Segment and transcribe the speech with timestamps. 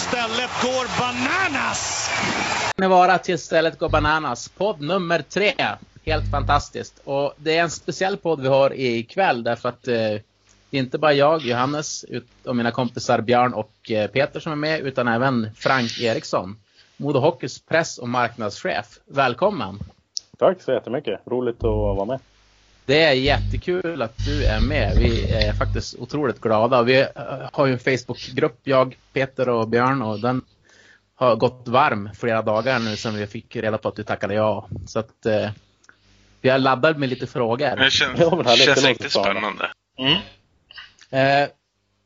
[0.00, 2.10] stället går bananas!
[2.78, 4.48] Ni vara till stället går bananas.
[4.48, 5.52] Podd nummer tre.
[6.06, 7.00] Helt fantastiskt.
[7.04, 10.98] Och det är en speciell podd vi har ikväll därför att eh, det är inte
[10.98, 12.04] bara jag, Johannes
[12.44, 16.56] och mina kompisar Björn och eh, Peter som är med utan även Frank Eriksson.
[16.96, 19.00] Modo Hockeys press och marknadschef.
[19.06, 19.78] Välkommen!
[20.38, 21.20] Tack så jättemycket.
[21.26, 22.20] Roligt att vara med.
[22.90, 24.98] Det är jättekul att du är med.
[24.98, 26.82] Vi är faktiskt otroligt glada.
[26.82, 27.06] Vi
[27.52, 30.42] har ju en Facebookgrupp, jag, Peter och Björn och den
[31.14, 34.68] har gått varm flera dagar nu sedan vi fick reda på att du tackade ja.
[34.86, 35.50] Så att eh,
[36.40, 37.76] vi har laddat med lite frågor.
[37.76, 39.70] Det känns, ja, det känns riktigt spännande.
[39.98, 40.18] Mm.
[41.10, 41.48] Eh,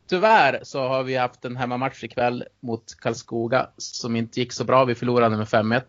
[0.09, 4.85] tyvärr så har vi haft en hemmamatch ikväll mot Karlskoga som inte gick så bra.
[4.85, 5.83] Vi förlorade med 5-1.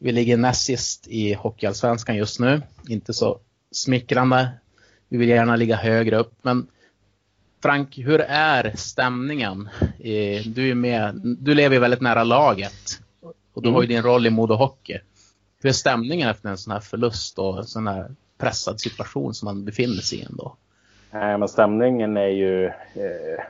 [0.00, 2.62] Vi ligger näst sist i Hockeyallsvenskan just nu.
[2.88, 3.40] Inte så
[3.72, 4.48] smickrande.
[5.08, 6.32] Vi vill gärna ligga högre upp.
[6.42, 6.66] Men
[7.62, 9.68] Frank, hur är stämningen?
[10.46, 13.00] Du är med, du lever väldigt nära laget
[13.54, 13.74] och du mm.
[13.74, 14.98] har ju din roll i Modo Hockey.
[15.62, 19.46] Hur är stämningen efter en sån här förlust och en sån här pressad situation som
[19.46, 20.56] man befinner sig i ändå?
[21.10, 22.72] Nej, men stämningen är ju, eh,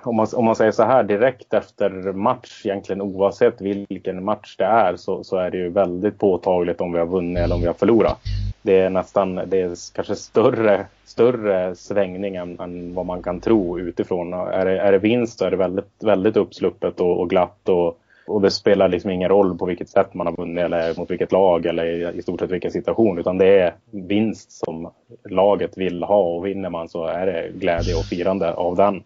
[0.03, 4.65] om, man, om man säger så här direkt efter match, egentligen oavsett vilken match det
[4.65, 7.67] är, så, så är det ju väldigt påtagligt om vi har vunnit eller om vi
[7.67, 8.21] har förlorat.
[8.63, 13.79] Det är nästan, det är kanske större, större svängning än, än vad man kan tro
[13.79, 14.33] utifrån.
[14.33, 17.99] Är det, är det vinst så är det väldigt, väldigt uppsluppet och, och glatt och
[18.27, 21.33] och det spelar liksom ingen roll på vilket sätt man har vunnit eller mot vilket
[21.33, 23.19] lag eller i stort sett vilken situation.
[23.19, 24.91] Utan det är vinst som
[25.31, 29.03] laget vill ha och vinner man så är det glädje och firande av den.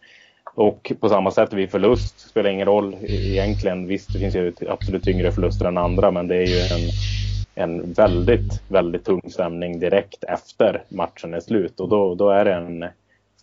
[0.55, 3.87] Och på samma sätt vid förlust spelar ingen roll e-, egentligen.
[3.87, 6.91] Visst, det finns ju absolut tyngre förluster än andra men det är ju en,
[7.59, 11.81] en väldigt, väldigt tung stämning direkt efter matchen är slut.
[11.81, 12.85] Och då, då är det en...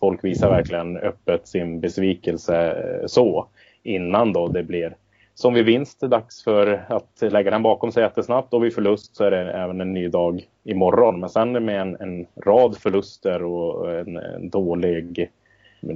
[0.00, 3.46] Folk visar verkligen öppet sin besvikelse eh, så
[3.82, 4.96] innan då det blir
[5.34, 9.16] som vid vinst är dags för att lägga den bakom sig jättesnabbt och vid förlust
[9.16, 11.20] så är det även en ny dag imorgon.
[11.20, 15.30] Men sen med en, en rad förluster och en, en dålig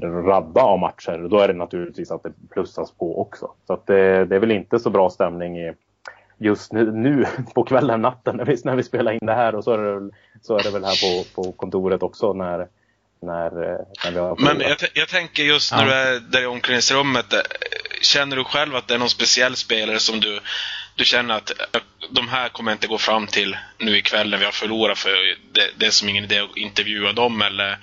[0.02, 3.50] radda av matcher, då är det naturligtvis att det plussas på också.
[3.66, 5.72] Så att det, det är väl inte så bra stämning i,
[6.38, 9.64] just nu, nu på kvällen, natten när vi, när vi spelar in det här och
[9.64, 10.10] så är det,
[10.42, 12.68] så är det väl här på, på kontoret också när,
[13.20, 13.50] när,
[14.04, 15.86] när vi har Men jag, jag tänker just när ja.
[15.86, 17.34] du är där i omklädningsrummet,
[18.02, 20.40] känner du själv att det är någon speciell spelare som du,
[20.98, 21.52] du känner att
[22.10, 25.10] de här kommer jag inte gå fram till nu ikväll när vi har förlorat för
[25.52, 27.78] det, det är som ingen idé att intervjua dem eller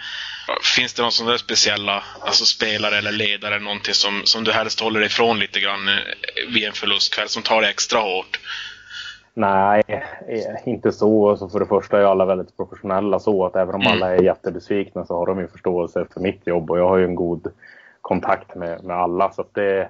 [0.76, 4.80] finns det någon sån där speciella alltså spelare eller ledare någonting som, som du helst
[4.80, 8.40] håller dig ifrån lite grann eh, vid en förlustkväll som tar det extra hårt?
[9.34, 11.30] Nej, eh, inte så.
[11.30, 13.94] Alltså för det första är alla väldigt professionella så att även om mm.
[13.94, 17.06] alla är jättebesvikna så har de ju förståelse för mitt jobb och jag har ju
[17.06, 17.52] en god
[18.02, 19.32] kontakt med, med alla.
[19.32, 19.90] Så det,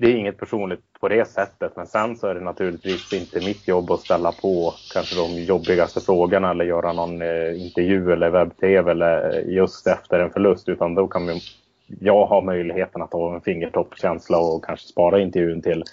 [0.00, 1.76] det är inget personligt på det sättet.
[1.76, 6.00] Men sen så är det naturligtvis inte mitt jobb att ställa på kanske de jobbigaste
[6.00, 10.68] frågorna eller göra någon eh, intervju eller webb-tv eller eh, just efter en förlust.
[10.68, 11.40] Utan då kan vi,
[11.86, 15.84] jag ha möjligheten att ha en fingertoppkänsla och kanske spara intervjun till,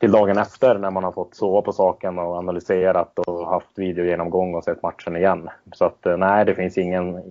[0.00, 4.54] till dagen efter när man har fått sova på saken och analyserat och haft videogenomgång
[4.54, 5.48] och sett matchen igen.
[5.72, 7.22] Så att eh, nej, det finns ingen,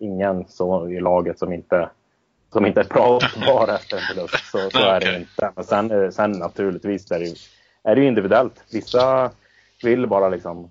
[0.00, 1.88] ingen så i laget som inte
[2.54, 4.50] som inte är pratbar efter en förlust.
[4.50, 5.52] Så, så är det inte.
[5.56, 7.34] Men sen, eh, sen naturligtvis är det,
[7.82, 8.64] är det individuellt.
[8.72, 9.30] Vissa
[9.84, 10.68] vill bara liksom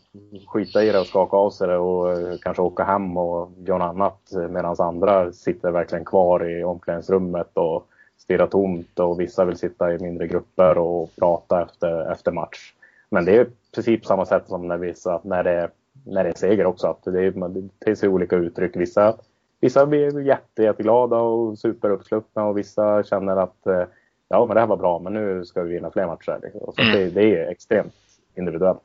[0.47, 3.77] skita i det och skaka av sig det och eh, kanske åka hem och göra
[3.77, 4.49] något annat.
[4.49, 9.99] Medan andra sitter verkligen kvar i omklädningsrummet och stirrar tomt och vissa vill sitta i
[9.99, 12.73] mindre grupper och prata efter, efter match.
[13.09, 15.69] Men det är precis på samma sätt som när, vissa, när, det,
[16.05, 16.87] när det är seger också.
[16.87, 18.75] Att det, det, det ser olika uttryck.
[18.75, 19.15] Vissa
[19.63, 23.83] vissa blir jätte, jätteglada och superuppsluppna och vissa känner att eh,
[24.29, 26.39] ja, men det här var bra, men nu ska vi vinna fler matcher.
[26.75, 26.93] Så mm.
[26.93, 27.93] det, det, är extremt
[28.37, 28.83] individuellt.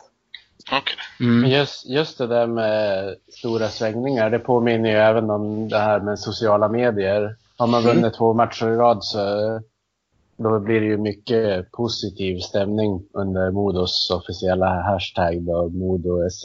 [0.67, 1.29] Okay.
[1.29, 1.51] Mm.
[1.51, 6.19] Just, just det där med stora svängningar, det påminner ju även om det här med
[6.19, 7.37] sociala medier.
[7.57, 8.13] Har man vunnit mm.
[8.13, 9.19] två matcher i rad så
[10.37, 16.45] då blir det ju mycket positiv stämning under Modos officiella hashtag då, ModoSC.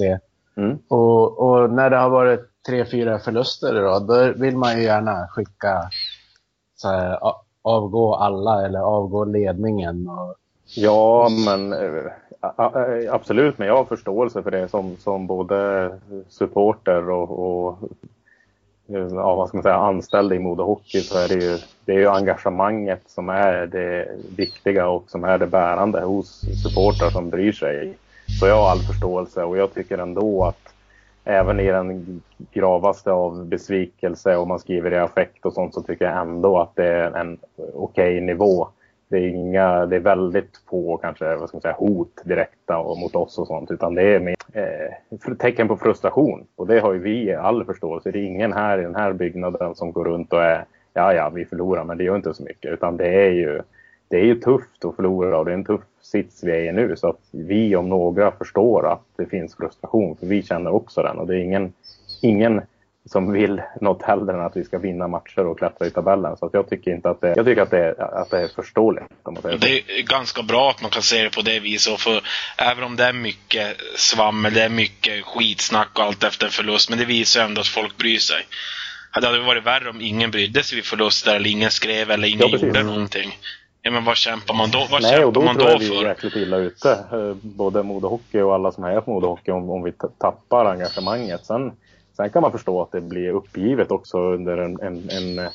[0.56, 0.78] Mm.
[0.88, 5.28] Och, och, när det har varit tre, fyra förluster då, då vill man ju gärna
[5.28, 5.90] skicka
[6.76, 7.20] så här,
[7.62, 10.10] avgå alla eller avgå ledningen.
[10.10, 10.36] Och...
[10.76, 12.12] Ja, men eh,
[13.12, 15.90] absolut, men jag har förståelse för det som, som både
[16.30, 17.78] supporter och, och
[18.88, 21.92] eh, ja, vad ska man säga, anställd i Modo Hockey så är det ju, det
[21.92, 24.08] är ju engagemanget som är det
[24.38, 27.98] viktiga och som är det bärande hos supportrar som bryr sig.
[28.40, 30.63] Så jag har all förståelse och jag tycker ändå att
[31.24, 32.22] även i den
[32.52, 36.76] gravaste av besvikelse och man skriver i affekt och sånt så tycker jag ändå att
[36.76, 38.68] det är en okej okay nivå
[39.08, 42.98] Det är, inga, det är väldigt få kanske, vad ska man säga, hot direkta och
[42.98, 43.72] mot oss och sånt.
[43.72, 46.48] Utan det är mer eh, tecken på frustration.
[46.56, 48.12] Och det har ju vi all förståelse.
[48.12, 51.30] Det är ingen här i den här byggnaden som går runt och är ja, ja,
[51.30, 52.74] vi förlorar, men det gör inte så mycket.
[52.74, 53.62] Utan det är ju,
[54.08, 56.72] det är ju tufft att förlora och det är en tuff sits vi är i
[56.72, 56.96] nu.
[56.98, 61.18] Så att vi om några förstår att det finns frustration, för vi känner också den.
[61.18, 61.74] Och det är ingen,
[62.22, 62.62] ingen
[63.06, 66.38] som vill något hellre än att vi ska vinna matcher och klättra i tabellen.
[66.38, 69.06] Så jag tycker inte att det, jag tycker att det, att det är förståeligt.
[69.24, 72.00] Om man säger det är ganska bra att man kan se det på det viset.
[72.00, 72.22] För
[72.58, 76.90] även om det är mycket svammel, det är mycket skitsnack och allt efter en förlust.
[76.90, 78.46] Men det visar ändå att folk bryr sig.
[79.22, 82.50] Det hade varit värre om ingen brydde sig vid förluster eller ingen skrev eller ingen
[82.50, 83.38] ja, gjorde någonting.
[83.86, 85.80] Ja, men vad kämpar man då, vad Nej, kämpar och då man tror då jag
[85.80, 86.06] vi för?
[86.06, 86.92] är jäkligt illa ute.
[86.92, 91.46] Eh, både Modohockey och alla som hejar på Modohockey om, om vi tappar engagemanget.
[91.46, 91.72] Sen,
[92.18, 95.52] sen kan man förstå att det blir uppgivet också under en, en, en eh,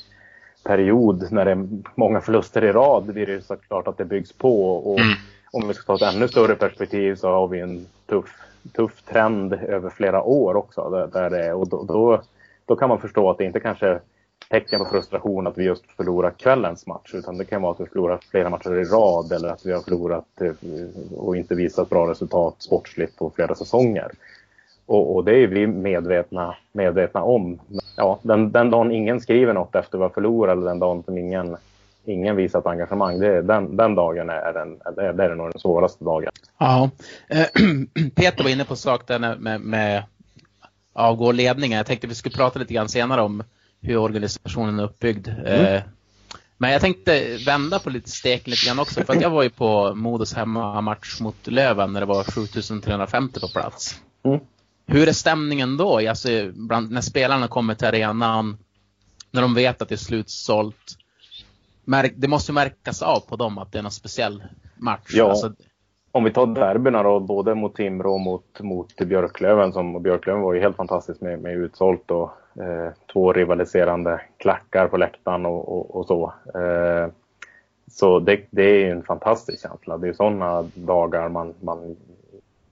[0.65, 3.15] period när det är många förluster i rad.
[3.15, 4.77] Det det såklart att det byggs på.
[4.77, 5.15] Och mm.
[5.53, 8.37] Om vi ska ta ett ännu större perspektiv så har vi en tuff,
[8.77, 10.91] tuff trend över flera år också.
[10.91, 12.23] Där, där det, och då, då,
[12.67, 14.01] då kan man förstå att det inte kanske
[14.51, 17.15] tecken på frustration att vi just förlorar kvällens match.
[17.15, 19.81] Utan det kan vara att vi förlorar flera matcher i rad eller att vi har
[19.81, 20.53] förlorat eh,
[21.17, 24.11] och inte visat bra resultat sportsligt på flera säsonger.
[24.87, 27.61] Och, och det är vi medvetna, medvetna om.
[27.97, 31.19] Ja, den, den dagen ingen skriver något efter vi har förlorat eller den dagen som
[31.19, 31.57] ingen,
[32.05, 35.61] ingen visat engagemang, det, den, den dagen är, den, det är, det är nog den
[35.61, 36.31] svåraste dagen.
[36.59, 36.91] Ja,
[37.29, 37.47] eh,
[38.15, 40.05] Peter var inne på sak där med, med
[40.93, 41.77] avgå ledningen.
[41.77, 43.43] Jag tänkte vi skulle prata lite grann senare om
[43.81, 45.29] hur organisationen är uppbyggd.
[45.29, 45.75] Mm.
[45.75, 45.83] Eh,
[46.59, 49.05] men jag tänkte vända på lite steken lite grann också.
[49.05, 53.49] För att jag var ju på Modos hemmamatch mot Löven när det var 7350 på
[53.49, 54.01] plats.
[54.23, 54.41] Mm.
[54.87, 56.09] Hur är stämningen då?
[56.09, 58.59] Alltså, bland, när spelarna kommer till arenan,
[59.31, 60.97] när de vet att det är slutsålt.
[62.15, 64.43] Det måste märkas av på dem att det är någon speciell
[64.77, 65.11] match.
[65.13, 65.31] Ja.
[65.31, 65.53] Alltså,
[66.13, 69.73] om vi tar derbyna då, både mot Timrå och mot, mot Björklöven.
[69.73, 74.97] Som, Björklöven var ju helt fantastiskt med, med utsålt och Eh, två rivaliserande klackar på
[74.97, 76.33] läktaren och, och, och så.
[76.55, 77.09] Eh,
[77.91, 79.99] så det, det är en fantastisk känsla.
[79.99, 81.97] Det är sådana dagar man, man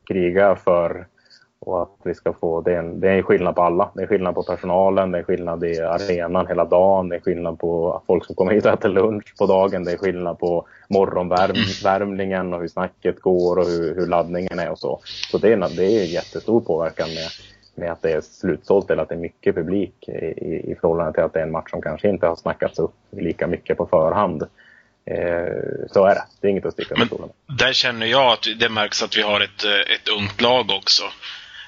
[0.06, 1.06] krigar för
[1.58, 3.90] och att vi ska få, det är, en, det är en skillnad på alla.
[3.94, 7.58] Det är skillnad på personalen, det är skillnad i arenan hela dagen, det är skillnad
[7.58, 12.54] på folk som kommer hit och äter lunch på dagen, det är skillnad på morgonvärmningen
[12.54, 15.00] och hur snacket går och hur, hur laddningen är och så.
[15.30, 17.28] Så det är, det är jättestor påverkan med,
[17.76, 21.12] med att det är slutsålt eller att det är mycket publik i, i, i förhållande
[21.12, 23.86] till att det är en match som kanske inte har snackats upp lika mycket på
[23.86, 24.42] förhand.
[25.10, 26.24] Eh, så är det.
[26.40, 27.28] Det är inget att sticka under stolen
[27.58, 31.02] Där känner jag att det märks att vi har ett, ett ungt lag också.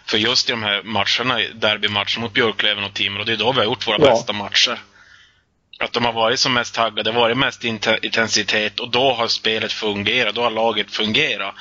[0.06, 3.58] För just i de här matcherna, derbymatcherna mot Björklöven och Timrå, det är då vi
[3.58, 4.10] har gjort våra ja.
[4.10, 4.78] bästa matcher.
[5.80, 10.34] Att de har varit som mest taggade, varit mest intensitet och då har spelet fungerat,
[10.34, 11.54] då har laget fungerat.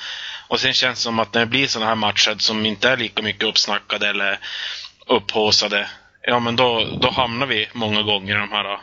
[0.48, 2.96] Och sen känns det som att när det blir sådana här matcher som inte är
[2.96, 4.38] lika mycket uppsnackade eller
[5.06, 5.88] upphåsade,
[6.22, 8.78] ja men då, då hamnar vi många gånger i de här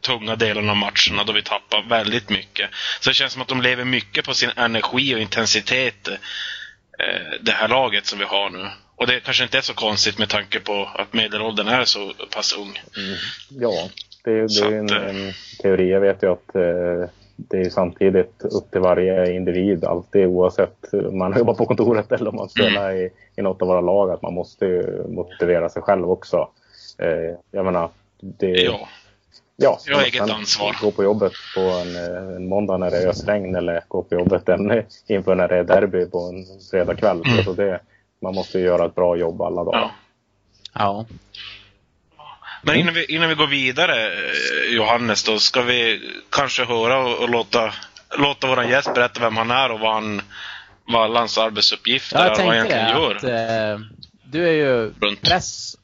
[0.00, 2.70] tunga delarna av matcherna då vi tappar väldigt mycket.
[3.00, 6.08] Så det känns som att de lever mycket på sin energi och intensitet
[6.98, 8.66] Eh, det här laget som vi har nu.
[8.96, 12.56] Och det kanske inte är så konstigt med tanke på att medelåldern är så pass
[12.58, 12.82] ung.
[12.96, 13.16] Mm.
[13.48, 13.88] Ja,
[14.24, 15.90] det, det är en, att, eh, en, teori.
[15.90, 21.18] Jag vet ju att eh, det är samtidigt upp till varje individ, alltid oavsett om
[21.18, 24.22] man jobbar på kontoret eller om man spelar i, i något av våra lag, att
[24.22, 26.48] man måste motivera sig själv också.
[26.98, 27.90] Eh, jag menar,
[28.20, 28.88] det, ja.
[29.58, 30.76] Ja, jag har eget ansvar.
[30.82, 31.96] Gå på jobbet på en,
[32.36, 35.64] en måndag när det är ösregn eller gå på jobbet en, inför när det är
[35.64, 37.22] derby på en fredagkväll.
[37.24, 37.36] Mm.
[37.36, 37.80] Alltså det,
[38.22, 39.80] man måste göra ett bra jobb alla dagar.
[39.80, 39.90] Ja.
[40.74, 41.06] ja.
[42.66, 47.22] Men innan vi, innan vi går vidare, eh, Johannes, då ska vi kanske höra och,
[47.22, 47.72] och låta,
[48.18, 50.22] låta vår gäst berätta vem han är och vad, han,
[50.86, 53.14] vad hans arbetsuppgifter är och vad han egentligen gör.
[53.14, 53.86] Att, eh,
[54.24, 55.22] du är ju Runt.
[55.22, 55.74] press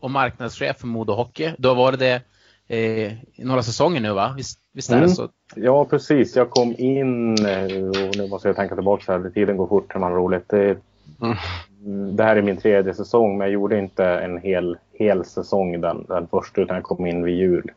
[0.00, 1.52] och marknadschef för Modo Hockey.
[1.58, 2.22] Du har varit det
[2.68, 4.34] eh, några säsonger nu va?
[4.36, 5.14] Visst, visst är det mm.
[5.14, 5.28] så?
[5.54, 9.66] Ja precis, jag kom in eh, och nu måste jag tänka tillbaka här, tiden går
[9.66, 10.48] fort när man har roligt.
[10.48, 10.76] Det,
[11.22, 12.16] mm.
[12.16, 16.04] det här är min tredje säsong men jag gjorde inte en hel, hel säsong den,
[16.08, 17.70] den första utan jag kom in vid jul.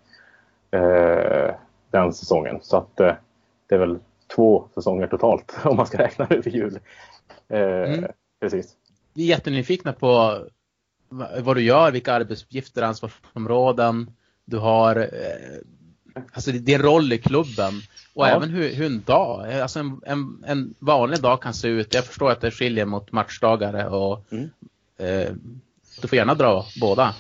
[0.72, 1.56] Eh,
[1.92, 2.60] den säsongen.
[2.62, 3.14] Så att eh,
[3.70, 4.00] det är väl
[4.36, 6.80] två säsonger totalt om man ska räkna det vid jul.
[7.50, 8.06] Eh, mm.
[8.42, 8.74] Precis.
[9.14, 10.40] Vi är jättenyfikna på
[11.40, 14.12] vad du gör, vilka arbetsuppgifter, ansvarsområden,
[14.46, 17.74] du har eh, alltså din roll i klubben
[18.14, 18.36] och ja.
[18.36, 21.94] även hur, hur, en dag, alltså en, en, en, vanlig dag kan se ut.
[21.94, 24.50] Jag förstår att det skiljer mot matchdagar och mm.
[25.00, 25.32] eh,
[26.02, 27.16] du får gärna dra båda.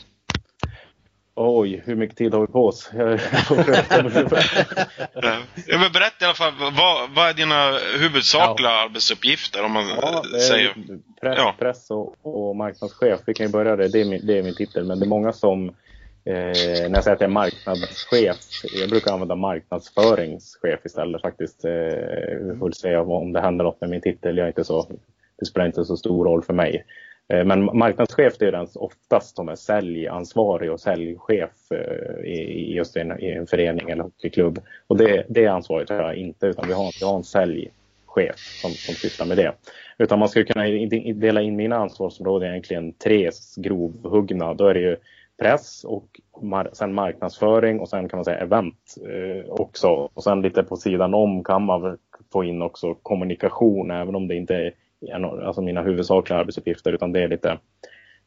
[1.35, 2.89] Oj, hur mycket tid har vi på oss?
[5.67, 8.83] ja, men berätta i alla fall, vad, vad är dina huvudsakliga ja.
[8.83, 9.63] arbetsuppgifter?
[9.63, 10.73] Om man ja, säger...
[11.21, 11.55] Press, ja.
[11.59, 14.55] press och, och, marknadschef, vi kan ju börja där, det är min, det är min
[14.55, 14.85] titel.
[14.85, 15.75] Men det är många som,
[16.25, 18.37] eh, när jag säger att jag är marknadschef,
[18.79, 21.65] jag brukar använda marknadsföringschef istället faktiskt.
[21.65, 21.71] Eh,
[22.41, 24.87] vi får se om det händer något med min titel, jag är inte så,
[25.39, 26.85] det spelar inte så stor roll för mig.
[27.27, 32.95] Eh, men marknadschef det är den oftast som är säljansvarig och säljchef eh, i just
[32.95, 34.59] en, i en förening eller hockeyklubb.
[34.87, 38.71] Och det, det ansvaret har jag inte utan vi har, vi har en säljchef som,
[38.71, 39.53] som sysslar med det.
[39.97, 40.63] Utan man skulle kunna
[41.13, 44.53] dela in mina ansvarsområden egentligen tre grovhuggna.
[44.53, 44.97] Då är det ju
[45.41, 50.09] press och mar sen marknadsföring och sen kan man säga event eh, också.
[50.13, 51.97] Och sen lite på sidan om kan man
[52.33, 54.73] få in också kommunikation även om det inte är
[55.45, 57.57] alltså mina huvudsakliga arbetsuppgifter utan det är lite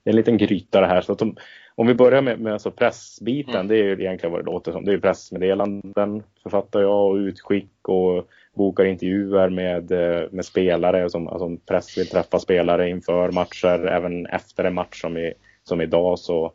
[0.06, 1.00] det är en liten gryta det här.
[1.00, 1.36] Så om,
[1.74, 3.68] om vi börjar med, med alltså pressbiten, mm.
[3.68, 4.84] det är ju egentligen vad det låter som.
[4.84, 9.90] Det är pressmeddelanden författar jag och utskick och bokar intervjuer med,
[10.32, 11.10] med spelare.
[11.10, 15.32] Som, alltså press vill träffa spelare inför matcher, även efter en match som, i,
[15.62, 16.50] som idag så, eh,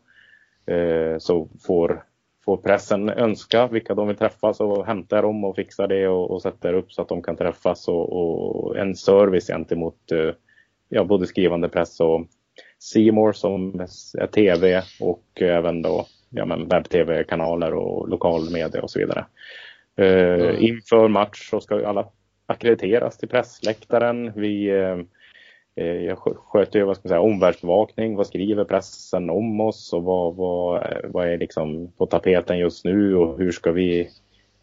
[1.18, 2.04] så får
[2.44, 6.42] får pressen önska vilka de vill träffa så hämtar dem och fixar det och, och
[6.42, 10.30] sätter upp så att de kan träffas och, och en service gentemot eh,
[10.88, 12.26] ja, både skrivande press och
[12.78, 13.80] Seymour som
[14.18, 19.24] är tv och även då ja, webb-tv-kanaler och lokalmedia och så vidare.
[19.96, 20.56] Eh, mm.
[20.58, 22.08] Inför match så ska alla
[22.46, 24.32] akkrediteras till pressläktaren.
[24.36, 25.04] Vi eh, Eh,
[25.74, 28.16] Eh, jag sköter ju vad ska man säga, omvärldsbevakning.
[28.16, 32.84] Vad skriver pressen om oss och vad, vad, eh, vad är liksom på tapeten just
[32.84, 34.08] nu och hur ska vi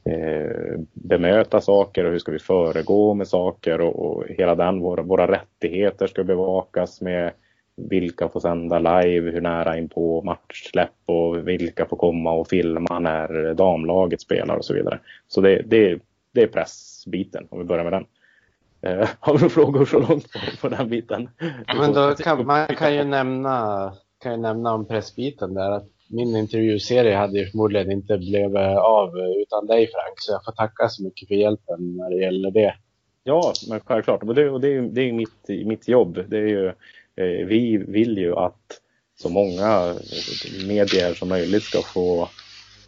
[0.04, 5.02] eh, bemöta saker och hur ska vi föregå med saker och, och hela den, våra,
[5.02, 7.32] våra rättigheter ska bevakas med
[7.76, 13.00] vilka får sända live, hur nära in på matchsläpp och vilka får komma och filma
[13.00, 15.00] när damlaget spelar och så vidare.
[15.28, 16.00] Så det, det,
[16.34, 18.06] det är pressbiten om vi börjar med den.
[18.82, 20.26] Eh, har du frågor så långt
[20.62, 21.30] på, den biten?
[21.78, 23.94] Men då kan, man kan ju nämna,
[24.24, 29.18] kan ju nämna om pressbiten där att min intervjuserie hade ju förmodligen inte blivit av
[29.18, 32.76] utan dig Frank, så jag får tacka så mycket för hjälpen när det gäller det.
[33.24, 34.24] Ja, men självklart.
[34.24, 36.24] Och det, och det, är, det är mitt, mitt jobb.
[36.28, 36.68] Det är ju,
[37.16, 38.82] eh, vi vill ju att
[39.16, 39.96] så många
[40.68, 42.30] medier som möjligt ska få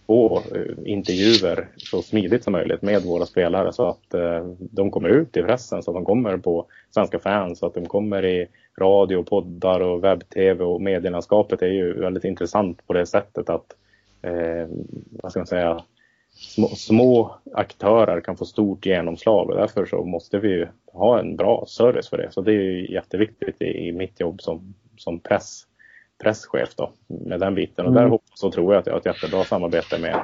[0.08, 5.10] få eh, intervjuer så smidigt som möjligt med våra spelare så att eh, de kommer
[5.10, 8.48] ut i pressen, så att de kommer på svenska fans, så att de kommer i
[8.78, 13.76] radio, poddar och webb-tv och medielandskapet är ju väldigt intressant på det sättet att,
[14.22, 14.68] eh,
[15.12, 15.84] vad ska man säga,
[16.34, 21.66] små, små, aktörer kan få stort genomslag och därför så måste vi ha en bra
[21.68, 22.32] service för det.
[22.32, 25.64] Så det är jätteviktigt i, i mitt jobb som, som press
[26.24, 27.86] presschef då, med den biten.
[27.86, 28.12] Och där mm.
[28.12, 30.20] hoppas och tror jag att jag har ett jättebra samarbete med,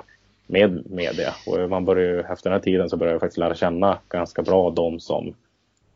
[0.47, 1.33] med media.
[1.45, 4.41] Och man börjar ju, efter den här tiden så börjar jag faktiskt lära känna ganska
[4.41, 5.27] bra de som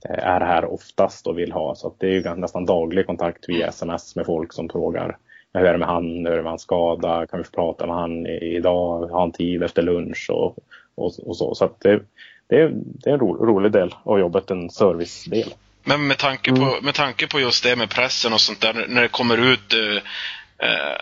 [0.09, 1.75] eh, är här oftast och vill ha.
[1.75, 5.17] Så det är ju nästan daglig kontakt via sms med folk som frågar
[5.53, 7.85] hur är det med han, hur är det med hans skada, kan vi få prata
[7.85, 10.57] med han idag, har han tid efter lunch och,
[10.95, 11.55] och, och så.
[11.55, 12.01] Så det,
[12.47, 15.53] det, är, det är en ro, rolig del av jobbet, en servicedel.
[15.83, 16.85] Men med tanke, på, mm.
[16.85, 19.99] med tanke på just det med pressen och sånt där, när det kommer ut uh,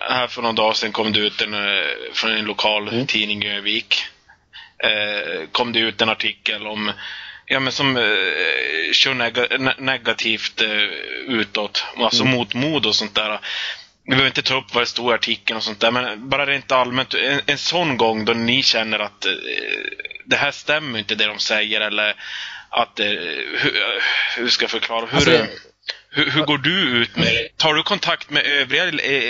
[0.10, 1.84] här för någon dag sedan kom det ut en, uh,
[2.14, 3.08] från en lokal mm.
[3.08, 4.06] tidning i Övik.
[4.86, 6.92] Uh, kom det ut en artikel om
[7.46, 9.38] Ja men som uh, kör neg
[9.78, 10.62] negativt
[11.28, 12.36] utåt, alltså mm.
[12.36, 13.40] mot mod och sånt där.
[14.04, 16.46] Vi behöver inte ta upp vad det står i artikeln och sånt där, men bara
[16.46, 19.26] rent allmänt, en, en sån gång då ni känner att
[20.26, 22.16] det här stämmer inte det de säger eller
[22.70, 23.74] att, eh, hur,
[24.38, 25.06] hur ska jag förklara?
[25.06, 25.32] Hur, alltså,
[26.12, 27.58] hur, hur, går du ut med det?
[27.58, 28.86] Tar du kontakt med övriga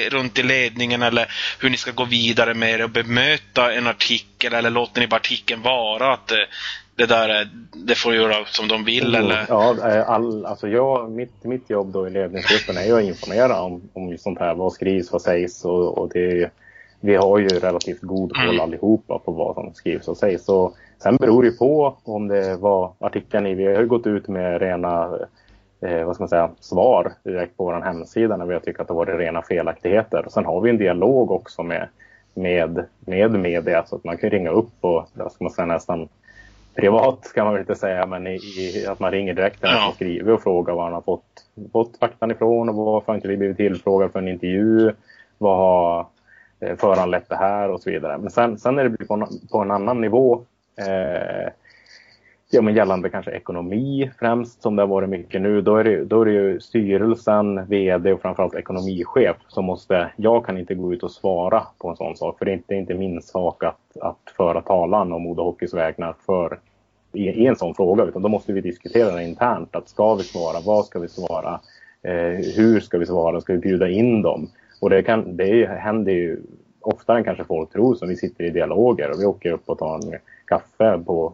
[0.10, 4.54] runt i ledningen eller hur ni ska gå vidare med det och bemöta en artikel
[4.54, 6.14] eller låter ni bara artikeln vara?
[6.14, 6.38] Att eh,
[6.96, 9.26] det där det får göra som de vill mm.
[9.26, 9.46] eller?
[9.50, 13.62] Ja, eh, all, alltså jag, mitt, mitt jobb då i ledningsgruppen är ju att informera
[13.62, 14.56] om, om sånt här.
[14.56, 16.52] Vad skrivs, vad sägs och, och det,
[17.00, 18.60] vi har ju relativt god koll mm.
[18.60, 20.46] allihopa på vad som skrivs och sägs.
[20.46, 24.28] Så Sen beror det på om det var artikeln i, vi har ju gått ut
[24.28, 25.20] med rena
[25.82, 28.88] eh, vad ska man säga, svar direkt på vår hemsida när vi har tyckt att
[28.88, 30.26] det varit rena felaktigheter.
[30.30, 31.88] Sen har vi en dialog också med,
[32.34, 36.10] med, med media så att man kan ringa upp och vad ska man säga, nästan
[36.76, 39.94] privat kan man väl inte säga, men i, i, att man ringer direkt när man
[39.94, 43.58] skriver och frågar var han har fått, fått faktan ifrån och varför inte vi blivit
[43.58, 44.92] tillfrågade för en intervju.
[45.38, 46.06] Vad har
[46.60, 48.18] Eh, föranlett det här och så vidare.
[48.18, 50.46] Men sen, sen är det på, på en annan nivå
[50.80, 51.52] Eh,
[52.50, 55.62] ja, men gällande kanske ekonomi främst som det har varit mycket nu.
[55.62, 60.46] Då är det, då är det ju styrelsen, VD och framförallt ekonomichef som måste, jag
[60.46, 62.94] kan inte gå ut och svara på en sån sak för det är inte, inte
[62.94, 66.60] min sak att, att föra talan om Modo Hockeys vägnar för
[67.14, 69.76] i, i, en sån fråga utan då måste vi diskutera det internt.
[69.76, 70.58] Att ska vi svara?
[70.66, 71.60] Vad ska vi svara?
[72.02, 73.42] Eh, hur ska vi svara?
[73.42, 74.50] Ska vi bjuda in dem?
[74.82, 76.42] Och det, kan, det händer ju
[76.82, 79.78] oftare än kanske folk tror som vi sitter i dialoger och vi åker upp och
[79.78, 81.34] tar en kaffe på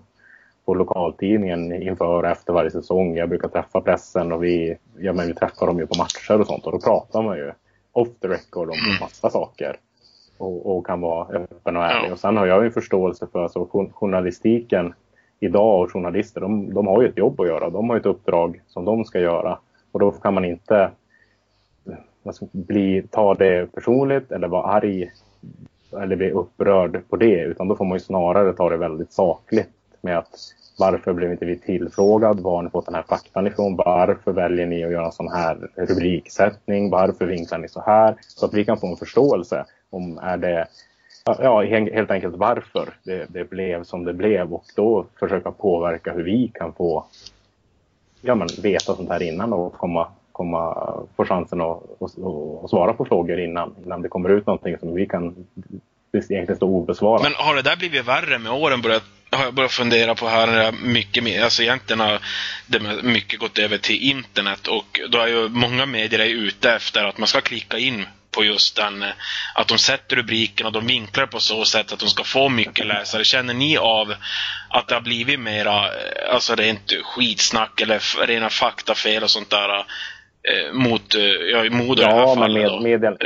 [0.66, 3.16] på lokaltidningen inför och efter varje säsong.
[3.16, 6.48] Jag brukar träffa pressen och vi, ja, men vi träffar dem ju på matcher och
[6.48, 7.52] sånt och då pratar man ju
[7.92, 9.00] off the record om mm.
[9.02, 9.76] massa saker.
[10.38, 12.12] Och, och kan vara öppen och ärlig.
[12.12, 14.94] Och sen har jag ju en förståelse för alltså, journalistiken
[15.40, 17.70] idag och journalister, de, de har ju ett jobb att göra.
[17.70, 19.60] De har ju ett uppdrag som de ska göra.
[19.92, 20.92] Och då kan man inte
[22.26, 25.12] alltså, bli, ta det personligt eller vara arg
[26.02, 27.42] eller bli upprörd på det.
[27.42, 29.70] Utan då får man ju snarare ta det väldigt sakligt
[30.02, 30.36] med att
[30.78, 32.40] varför blev inte vi tillfrågad?
[32.40, 33.76] Var har ni fått den här faktan ifrån?
[33.76, 36.90] Varför väljer ni att göra en sån här rubriksättning?
[36.90, 38.16] Varför vinklar ni så här?
[38.22, 40.68] Så att vi kan få en förståelse om är det
[41.40, 46.24] Ja, helt enkelt varför det, det blev som det blev och då försöka påverka hur
[46.24, 47.06] vi kan få
[48.22, 50.74] ja, men veta sånt här innan och komma, komma,
[51.16, 52.12] få chansen att att,
[52.64, 55.36] att svara på frågor innan, innan det kommer ut någonting som vi kan
[56.14, 57.24] egentligen stå obesvarat.
[57.24, 58.82] Men har det där blivit värre med åren?
[58.82, 61.44] Börjat har jag börjat fundera på här eh, mycket mer.
[61.44, 62.20] Alltså egentligen har
[62.68, 67.04] det mycket gått över till internet och då är ju många medier är ute efter
[67.04, 69.10] att man ska klicka in på just den, eh,
[69.56, 72.88] att de sätter rubriken och de vinklar på så sätt att de ska få mycket
[72.88, 73.24] läsare.
[73.24, 74.14] Känner ni av
[74.70, 79.86] att det har blivit mera, eh, alltså rent skitsnack eller rena faktafel och sånt där
[80.74, 81.02] mot,
[81.54, 82.64] ja, Modo ja, i det här fallet?
[82.64, 83.18] Ja, men medel,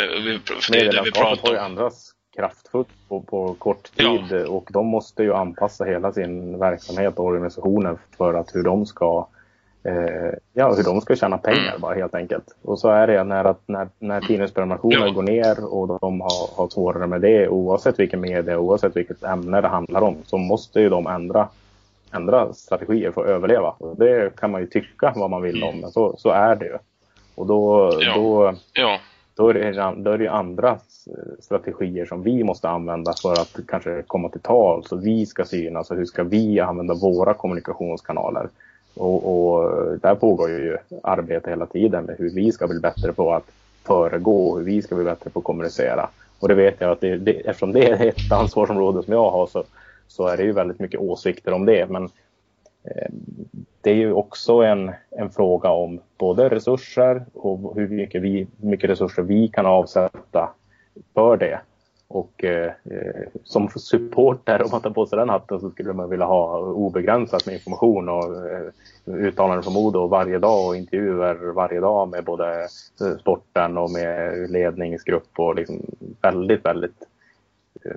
[0.71, 4.47] medielandskapet har ju andras kraftfullt på, på kort tid ja.
[4.47, 9.27] och de måste ju anpassa hela sin verksamhet och organisationen för att hur de ska
[9.83, 12.55] eh, ja, hur de ska tjäna pengar bara helt enkelt.
[12.61, 15.11] Och så är det när, när, när tidningsprenumerationer ja.
[15.11, 19.61] går ner och de har, har svårare med det oavsett vilken media, oavsett vilket ämne
[19.61, 21.47] det handlar om så måste ju de ändra,
[22.13, 23.69] ändra strategier för att överleva.
[23.69, 26.65] Och det kan man ju tycka vad man vill om men så, så är det
[26.65, 26.77] ju.
[27.39, 28.15] Och då, ja.
[28.15, 28.99] då, ja.
[29.35, 30.77] då, är det, då är det andra
[31.39, 35.91] strategier som vi måste använda för att kanske komma till tal så vi ska synas
[35.91, 38.47] och hur ska vi använda våra kommunikationskanaler.
[38.93, 43.33] Och, och där pågår ju arbete hela tiden med hur vi ska bli bättre på
[43.33, 43.51] att
[43.83, 46.09] föregå, hur vi ska bli bättre på att kommunicera.
[46.39, 49.47] Och det vet jag att det, det, eftersom det är ett ansvarsområde som jag har
[49.47, 49.63] så,
[50.07, 51.89] så är det ju väldigt mycket åsikter om det.
[51.89, 52.09] Men eh,
[52.83, 53.49] Ehm,
[53.81, 58.89] det är ju också en, en fråga om både resurser och hur mycket, vi, mycket
[58.89, 60.49] resurser vi kan avsätta
[61.13, 61.59] för det.
[62.07, 66.09] Och eh, eh som supporter, om man tar på sig den hatten, så skulle man
[66.09, 68.71] vilja ha obegränsat med information och eh,
[69.05, 72.61] uttalanden från Modo varje dag och intervjuer varje dag med både
[73.01, 75.81] eh, sporten och med ledningsgrupp och liksom
[76.21, 77.07] väldigt, väldigt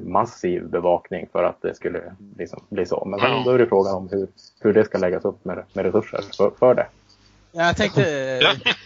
[0.01, 2.01] massiv bevakning för att det skulle
[2.38, 3.05] liksom bli så.
[3.05, 4.29] Men sen då är det frågan om hur,
[4.61, 6.87] hur det ska läggas upp med, med resurser för, för det.
[7.53, 8.03] Jag tänkte,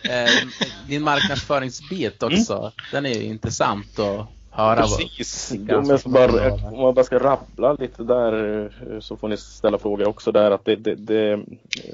[0.04, 0.48] eh,
[0.88, 2.70] din marknadsföringsbit också, mm.
[2.92, 4.82] den är ju intressant att höra.
[4.82, 5.52] Precis.
[5.52, 9.78] Om jag, bara, om jag bara ska rabbla lite där eh, så får ni ställa
[9.78, 10.50] frågor också där.
[10.50, 11.40] Att det, det, det,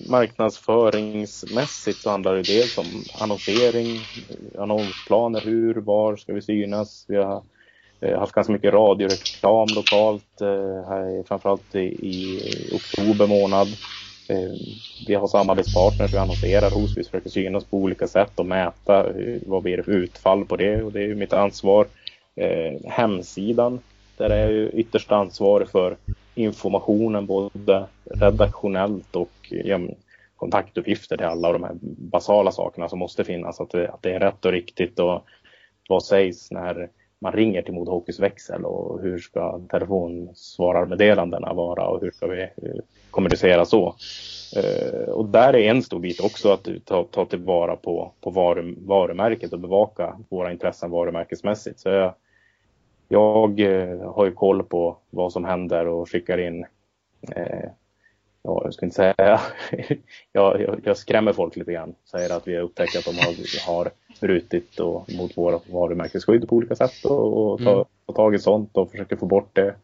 [0.09, 2.87] marknadsföringsmässigt så handlar det dels om
[3.21, 4.01] annonsering,
[4.59, 7.05] annonsplaner, hur, var ska vi synas?
[7.09, 7.43] Vi har
[8.03, 12.41] eh, haft ganska mycket radioreklam lokalt, eh, här, framförallt i, i
[12.75, 13.69] oktober månad.
[14.29, 14.53] Eh,
[15.07, 16.97] vi har samarbetspartners vi annonserar hos.
[16.97, 19.07] Vi försöker synas på olika sätt och mäta
[19.47, 21.87] vad blir det för utfall på det och det är ju mitt ansvar.
[22.37, 23.81] Eh, hemsidan,
[24.17, 25.97] där är jag ju ytterst ansvarig för
[26.35, 29.79] informationen både redaktionellt och ja,
[30.37, 33.61] kontaktuppgifter till alla de här basala sakerna som måste finnas.
[33.61, 35.25] Att det, att det är rätt och riktigt och
[35.89, 36.89] vad sägs när
[37.23, 42.49] man ringer till Modhockeys växel och hur ska telefonsvararmeddelandena vara och hur ska vi eh,
[43.11, 43.95] kommunicera så.
[44.57, 48.31] Eh, och där är en stor bit också att ta, ta tillvara på, på
[48.77, 51.81] varumärket och bevaka våra intressen varumärkesmässigt.
[51.81, 52.15] Så jag,
[53.09, 56.67] jag eh, har ju koll på vad som händer och skickar in
[57.37, 57.71] eh,
[58.43, 59.15] ja, jag ska inte säga,
[60.33, 61.95] jag, jag, jag, skrämmer folk lite grann.
[62.11, 66.57] Säger att vi har upptäckt att de har, har brutit och, mot våra varumärkesskydd på
[66.57, 67.85] olika sätt och, och ta, mm.
[68.07, 69.75] ta tag i sånt och försöker få bort det.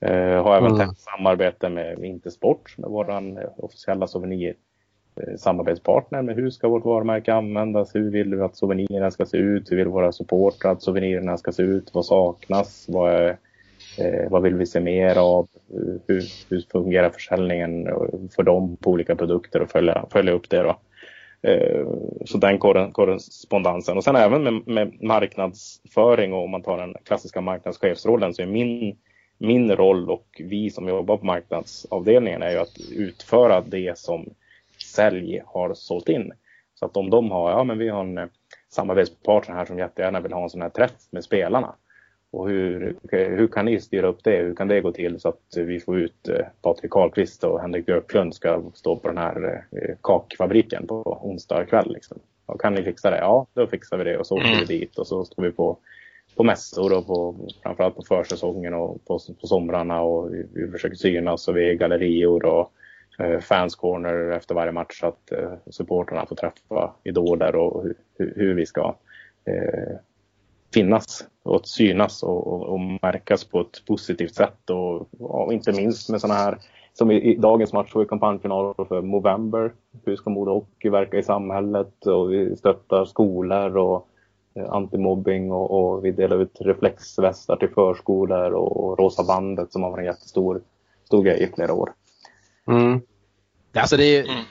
[0.00, 0.88] Eh, har även mm.
[0.88, 4.54] tätt samarbete med Intersport, med våran officiella souvenir
[5.16, 9.36] eh, samarbetspartner med hur ska vårt varumärke användas, hur vill vi att souvenirerna ska se
[9.36, 13.38] ut, hur vill våra supportrar att souvenirerna ska se ut, vad saknas, vad är
[13.98, 15.48] Eh, vad vill vi se mer av?
[16.06, 17.88] Hur, hur fungerar försäljningen
[18.36, 20.62] för dem på olika produkter och följa, följa upp det.
[20.62, 20.78] Då.
[21.42, 21.86] Eh,
[22.24, 23.96] så den korrespondensen.
[23.96, 28.46] Och sen även med, med marknadsföring och om man tar den klassiska marknadschefsrollen så är
[28.46, 28.96] min,
[29.38, 34.34] min roll och vi som jobbar på marknadsavdelningen är ju att utföra det som
[34.94, 36.32] sälj har sålt in.
[36.74, 38.26] Så att om de har, ja men vi har en eh,
[38.68, 41.74] samarbetspartner här som jättegärna vill ha en sån här träff med spelarna.
[42.32, 44.36] Och hur, hur kan ni styra upp det?
[44.36, 47.86] Hur kan det gå till så att vi får ut eh, Patrik Karlqvist och Henrik
[47.86, 51.92] Björklund ska stå på den här eh, kakfabriken på onsdag kväll?
[51.92, 52.18] Liksom.
[52.46, 53.18] Och kan ni fixa det?
[53.18, 54.66] Ja, då fixar vi det och så åker vi mm.
[54.66, 55.78] dit och så står vi på,
[56.36, 60.96] på mässor och på, framförallt på försäsongen och på, på somrarna och vi, vi försöker
[60.96, 62.72] synas och vi är gallerior och
[63.18, 67.82] eh, fans corner efter varje match så att eh, supporterna får träffa idoler och
[68.18, 68.94] hur, hur vi ska
[69.44, 69.96] eh,
[70.74, 74.70] finnas och synas och, och, och, märkas på ett positivt sätt.
[74.70, 76.58] Och, och inte minst med sådana här,
[76.92, 79.72] som i, i dagens match var kampanjfinal för Movember.
[80.04, 82.06] Hur ska Modo Hockey verka i samhället?
[82.06, 84.08] Och vi stöttar skolor och
[84.54, 89.82] eh, antimobbing och, och vi delar ut reflexvästar till förskolor och, och Rosa bandet som
[89.82, 90.62] har varit en jättestor
[91.04, 91.92] stor grej i flera år.
[92.66, 93.00] Mm.
[93.74, 94.44] Alltså det är mm.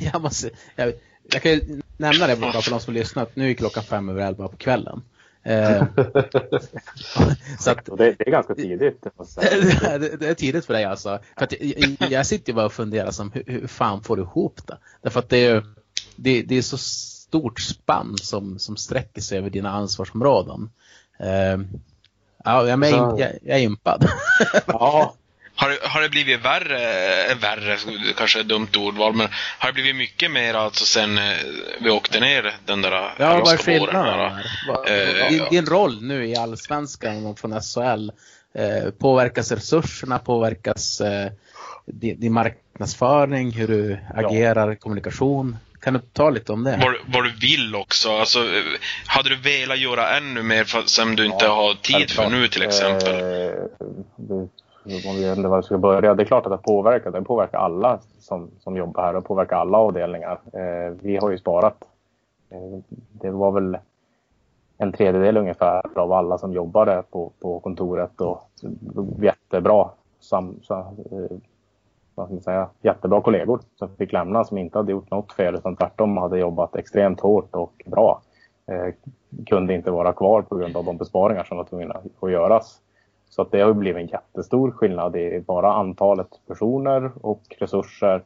[0.12, 0.92] jag måste, jag,
[1.32, 3.36] jag kan ju nämna det bara för de som lyssnat.
[3.36, 5.02] Nu är klockan fem över elva på kvällen.
[5.46, 5.84] Eh,
[7.58, 9.02] så att, det, det, är ganska tidigt.
[9.36, 11.18] det, det, är tidigt för dig alltså.
[11.38, 14.78] För jag, jag sitter bara och funderar som hur, hur fan får du ihop det?
[15.02, 15.64] Därför att det är,
[16.16, 20.70] det, det är så stort spann som, som sträcker sig över dina ansvarsområden.
[21.20, 21.66] Uh,
[22.44, 24.08] ja, jag, är, jag, jag är impad.
[24.66, 25.14] ja,
[25.56, 26.80] har, har det blivit värre,
[27.30, 27.76] eh, värre
[28.16, 31.36] kanske är ett dumt ordval, men har det blivit mycket mer alltså sen eh,
[31.80, 34.32] vi åkte ner den där Ja, vad är skillnaden?
[34.86, 38.10] Eh, din, din roll nu i Allsvenskan och från SHL,
[38.54, 41.30] eh, påverkas resurserna, påverkas eh,
[41.86, 44.76] din, din, marknadsföring, hur du agerar, ja.
[44.76, 45.56] kommunikation?
[45.80, 46.78] Kan du ta lite om det?
[46.82, 48.10] Vad, vad, du vill också.
[48.10, 48.62] Alltså, eh,
[49.06, 52.48] hade du velat göra ännu mer för, som du inte ja, har tid för nu
[52.48, 53.14] till exempel?
[53.14, 53.50] Eh,
[54.94, 56.14] Alltså, om vi vet var vi ska börja.
[56.14, 57.10] Det är klart att det påverkar.
[57.10, 59.12] Det påverkar alla som, som jobbar här.
[59.12, 60.40] Det påverkar alla avdelningar.
[60.52, 61.84] Eh, vi har ju sparat.
[62.50, 62.78] Eh,
[63.12, 63.78] det var väl
[64.78, 68.50] en tredjedel ungefär av alla som jobbade på, på kontoret och
[69.20, 71.36] jättebra, sam, så, eh,
[72.14, 75.54] vad ska man säga, jättebra kollegor som fick lämna som inte hade gjort något fel
[75.54, 78.22] utan tvärtom hade jobbat extremt hårt och bra.
[78.66, 78.94] Eh,
[79.46, 82.80] kunde inte vara kvar på grund av de besparingar som var tvungna att göras.
[83.30, 88.22] Så att det har blivit en jättestor skillnad i bara antalet personer och resurser.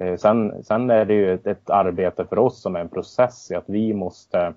[0.00, 3.50] Eh, sen, sen är det ju ett, ett, arbete för oss som är en process
[3.50, 4.54] i att vi måste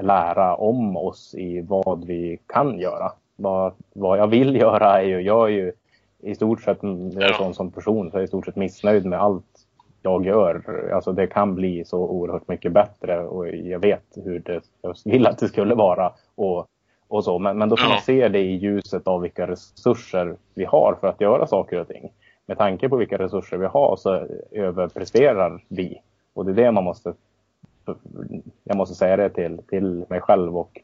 [0.00, 3.12] lära om oss i vad vi kan göra.
[3.36, 5.72] Vad, vad jag vill göra är ju, jag är ju
[6.22, 6.78] i stort sett,
[7.12, 9.66] jag är sån som person, så jag är i stort sett missnöjd med allt
[10.02, 10.90] jag gör.
[10.94, 15.26] Alltså det kan bli så oerhört mycket bättre och jag vet hur det, jag vill
[15.26, 16.12] att det skulle vara.
[16.34, 16.66] Och
[17.08, 17.38] och så.
[17.38, 21.08] Men, men då får man se det i ljuset av vilka resurser vi har för
[21.08, 22.12] att göra saker och ting.
[22.46, 26.00] Med tanke på vilka resurser vi har så överpresterar vi.
[26.34, 27.14] Och det är det man måste,
[28.64, 30.80] jag måste säga det till, till mig själv och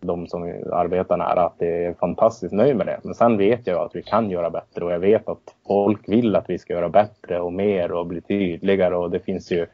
[0.00, 3.00] de som arbetar nära att det är fantastiskt nöjd med det.
[3.02, 6.36] Men sen vet jag att vi kan göra bättre och jag vet att folk vill
[6.36, 9.66] att vi ska göra bättre och mer och bli tydligare och det finns ju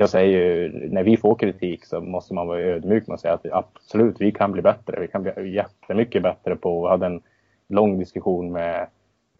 [0.00, 3.46] jag säger ju, när vi får kritik så måste man vara ödmjuk och säga att
[3.52, 5.00] absolut, vi kan bli bättre.
[5.00, 7.22] Vi kan bli jättemycket bättre på, vi hade en
[7.68, 8.86] lång diskussion med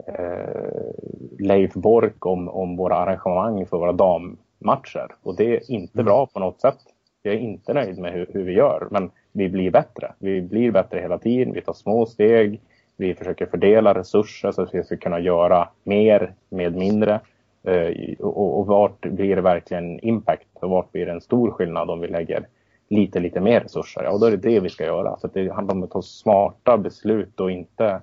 [0.07, 0.90] eh,
[1.38, 5.14] Leif Bork om, om våra arrangemang för våra dammatcher.
[5.23, 6.79] Och det är inte bra på något sätt.
[7.23, 10.12] Jag är inte nöjd med hur, hur vi gör, men vi blir bättre.
[10.18, 12.61] Vi blir bättre hela tiden, vi tar små steg,
[12.97, 17.21] vi försöker fördela resurser så att vi ska kunna göra mer med mindre.
[17.62, 21.90] Eh, och, och vart blir det verkligen impact och vart blir det en stor skillnad
[21.90, 22.47] om vi lägger
[22.88, 24.05] lite, lite mer resurser?
[24.05, 25.16] Ja, då är det det vi ska göra.
[25.18, 28.01] Så det handlar om att ta smarta beslut och inte,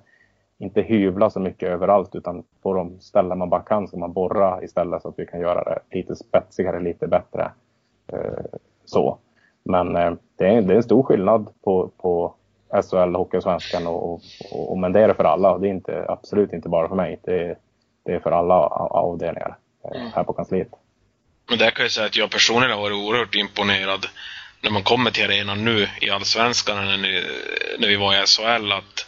[0.58, 4.62] inte hyvla så mycket överallt utan på de ställen man bara kan ska man borra
[4.62, 7.50] istället så att vi kan göra det lite spetsigare, lite bättre.
[8.12, 9.18] Eh, så.
[9.62, 12.34] Men eh, det, är, det är en stor skillnad på, på
[12.70, 14.20] SHL, Hockeyallsvenskan och, och,
[14.70, 15.58] och, men det är det för alla.
[15.58, 17.20] Det är inte, absolut inte bara för mig.
[17.22, 17.58] Det,
[18.06, 20.12] det är för alla avdelningar eh, mm.
[20.14, 20.68] här på kansliet.
[21.48, 24.06] Men där kan jag säga att jag personligen har varit oerhört imponerad
[24.60, 26.96] när man kommer till arenan nu i Allsvenskan när,
[27.78, 29.06] när vi var i SHL att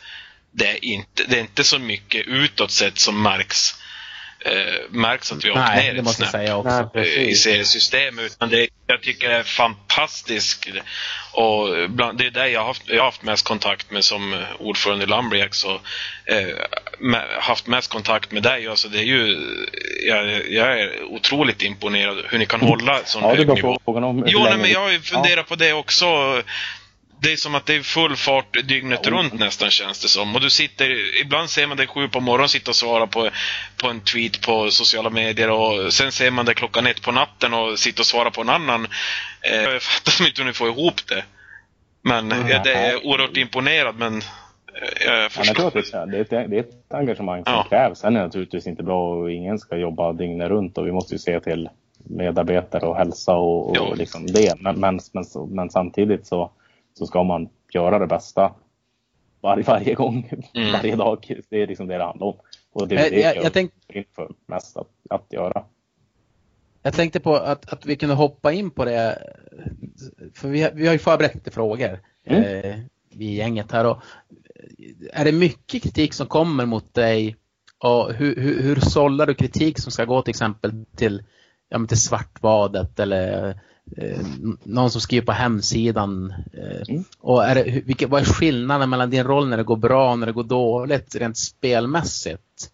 [0.50, 3.74] det är, inte, det är inte så mycket utåt sett som märks
[4.44, 4.52] eh,
[4.90, 6.70] märks att vi har åkt ner ett måste snäpp säga också.
[6.70, 7.28] Nej, precis.
[7.28, 8.24] i seriesystemet.
[8.24, 10.68] Utan det, jag tycker det är fantastiskt.
[11.32, 14.44] Och bland, det är det jag har haft, jag har haft mest kontakt med som
[14.58, 15.08] ordförande i
[15.64, 15.80] och
[16.32, 16.48] eh,
[17.40, 18.68] haft mest kontakt med dig.
[18.68, 19.38] Alltså det är ju,
[20.06, 23.80] jag, jag är otroligt imponerad hur ni kan hålla sån Ja, hög nivå.
[23.84, 26.06] frågan om Jo, nej, men jag har ju funderat på det också.
[27.20, 30.34] Det är som att det är full fart dygnet runt nästan känns det som.
[30.34, 33.30] Och du sitter, ibland ser man dig sju på morgonen sitta och svara på,
[33.82, 37.54] på en tweet på sociala medier och sen ser man dig klockan ett på natten
[37.54, 38.86] och sitta och svara på en annan.
[39.42, 41.24] Eh, jag fattar som inte hur ni får ihop det.
[42.02, 42.48] Men Mm.
[42.48, 44.22] jag är oerhört imponerad men eh,
[45.06, 45.70] jag Ja, men förstår.
[45.70, 47.66] det, är- det, är ett, det är ett engagemang som Ja.
[47.68, 47.98] krävs.
[47.98, 51.14] Sen är det naturligtvis inte bra och ingen ska jobba dygnet runt och vi måste
[51.14, 51.68] ju se till
[52.10, 53.80] medarbetare och hälsa och, Ja.
[53.80, 54.54] och liksom det.
[54.60, 56.50] Men, men, men, men samtidigt så,
[56.98, 58.54] så ska man göra det bästa
[59.40, 60.72] varje, varje gång, Mm.
[60.72, 61.40] varje dag.
[61.50, 62.36] Det är liksom det det handlar om.
[62.72, 63.72] Och det Jag- är det jag- jag, jag tänk-
[64.16, 65.64] för mest att, att göra.
[66.82, 69.18] Jag tänkte på att, att vi kunde hoppa in på det.
[70.34, 72.00] För vi, har- vi har ju förberett lite frågor.
[72.24, 72.42] Mm.
[72.64, 72.78] Eh,
[73.10, 73.84] vi i gänget här.
[73.86, 73.98] Och,
[75.12, 77.36] är det mycket kritik som kommer mot dig?
[77.78, 81.22] Och hur, hur, hur sållar du kritik som ska gå till exempel till,
[81.68, 83.60] ja, men till Svartvadet eller
[83.96, 84.18] eh,
[84.64, 86.34] någon som skriver på hemsidan?
[86.52, 87.04] Eh, Mm.
[87.20, 90.18] Och är det, vilka, vad är skillnaden mellan din roll när det går bra och
[90.18, 92.70] när det går dåligt rent spelmässigt?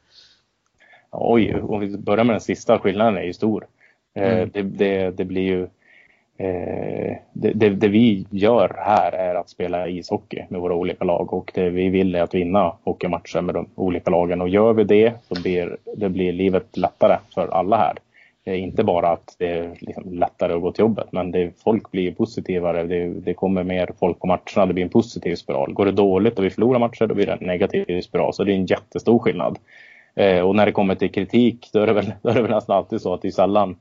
[1.11, 3.67] Oj, om vi börjar med den sista, skillnaden är ju stor.
[4.17, 4.51] Eh, Mm.
[4.53, 5.63] Det, det, det blir ju...
[6.39, 11.33] Eh, det, det, det vi gör här är att spela ishockey med våra olika lag
[11.33, 14.85] och det vi vill är att vinna hockeymatcher med de olika lagen och gör vi
[14.85, 17.99] det så blir det blir livet lättare för alla här.
[18.45, 21.51] Det är inte bara att det är liksom lättare att gå till jobbet men det,
[21.65, 25.73] folk blir positivare, det, det kommer mer folk på matcherna, det blir en positiv spiral.
[25.73, 28.53] Går det dåligt och vi förlorar matcher då blir det en negativ spiral så det
[28.53, 29.59] är en jättestor skillnad.
[30.15, 32.51] Eh, och när det kommer till kritik då är det väl, då är det väl
[32.51, 33.77] nästan alltid så att det är sällan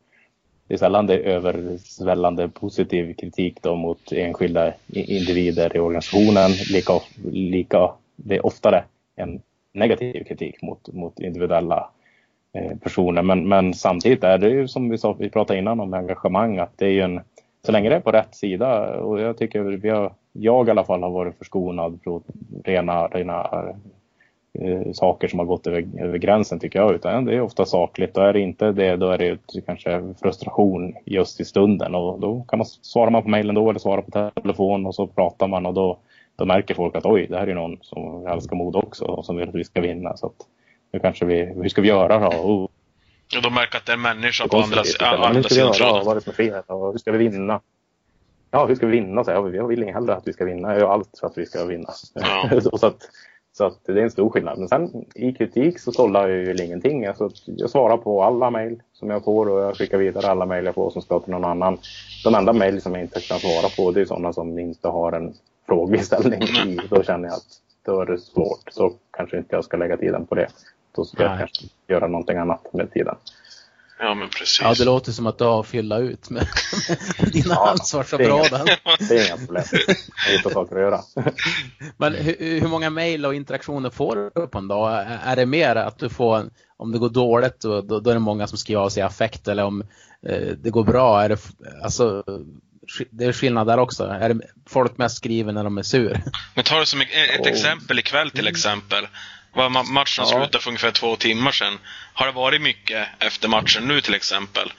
[0.67, 6.51] det är sällan det är översvällande positiv kritik då mot enskilda individer i organisationen.
[6.71, 6.93] Lika,
[7.31, 8.83] lika, det är oftare
[9.15, 9.41] en
[9.73, 11.89] negativ kritik mot, mot individuella
[12.55, 13.21] Eh, personer.
[13.21, 16.77] Men, men samtidigt är det ju som vi, sa, vi pratade innan om engagemang att
[16.77, 17.21] det är ju en,
[17.65, 20.83] så länge det är på rätt sida och jag tycker vi har, jag i alla
[20.83, 22.23] fall har varit förskonad från
[22.63, 23.65] rena, rena
[24.59, 26.95] eh, saker som har gått över, över gränsen tycker jag.
[26.95, 28.17] Utan det är ofta sakligt.
[28.17, 31.95] Och är det inte det, då är det kanske frustration just i stunden.
[31.95, 35.07] Och då kan man svara man på mejlen då eller svara på telefon och så
[35.07, 35.97] pratar man och då,
[36.35, 39.35] då märker folk att oj, det här är någon som älskar mod också och som
[39.35, 40.17] vill att vi ska vinna.
[40.17, 40.47] Så att
[40.93, 42.27] nu kanske vi, hur ska vi göra då?
[42.27, 42.63] Oh,
[43.35, 46.05] Och de märker att det är en människa på andra, andra vi sidan tråden.
[46.05, 46.63] Vad är det som är fel?
[46.67, 47.61] Och hur ska vi vinna?
[48.51, 49.23] Ja, hur ska vi vinna?
[49.23, 50.71] Så jag, jag vill inget hellre att vi ska vinna.
[50.71, 51.89] Jag gör allt för att vi ska vinna.
[52.13, 52.61] Ja.
[52.79, 53.09] så att,
[53.53, 54.59] så att det är en stor skillnad.
[54.59, 57.05] Men sen i kritik så sållar jag ju ingenting.
[57.05, 60.65] Alltså, jag svarar på alla mejl som jag får och jag skickar vidare alla mejl
[60.65, 61.77] jag får som ska till någon annan.
[62.23, 65.11] De enda mejl som jag inte kan svara på det är sådana som inte har
[65.11, 65.33] en
[65.67, 66.79] frågeställning i.
[66.89, 68.71] Då känner jag att då är det svårt.
[68.71, 70.47] Så kanske inte jag ska lägga tiden på det.
[70.95, 71.39] Då ska jag Nej.
[71.39, 73.15] kanske göra någonting annat med tiden.
[73.99, 74.59] Ja, men precis.
[74.61, 76.47] Ja, det låter som att du har att fylla ut med
[77.31, 78.65] dina Ja, ansvarsområden.
[78.99, 79.63] Det är inga problem.
[80.27, 81.01] Jag hittar saker att göra.
[81.97, 85.05] Men hur, hur många mejl och interaktioner får du på en dag?
[85.23, 86.45] Är- det mer att du får,
[86.77, 89.03] om det går dåligt, då, då, då är det många som skriver av sig i
[89.03, 89.81] affekt eller om
[90.27, 91.37] eh, det går bra, är det,
[91.83, 92.23] alltså,
[93.09, 94.03] det är skillnad där också.
[94.03, 96.21] Är det folk mest skriver när de är sur?
[96.55, 97.47] Men ta det som ett ett Oh.
[97.51, 99.07] exempel ikväll till exempel.
[99.55, 100.31] Var ma- matchen Ja.
[100.31, 101.73] slutade för ungefär två timmar sedan.
[102.13, 104.73] Har det varit mycket efter matchen nu till exempel?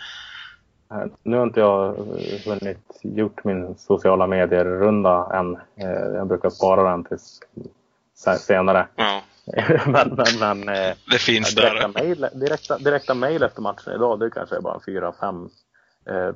[1.22, 5.54] Nu har inte jag eh, hunnit gjort min sociala medier-runda än.
[5.56, 7.18] Eh, Jag brukar spara den till
[8.38, 8.87] senare.
[8.96, 9.22] Ja,
[9.87, 12.02] men men, men eh, det finns direkta, där.
[12.04, 15.48] mejl, direkta, direkta mejl efter matchen idag, det kanske är bara fyra, fem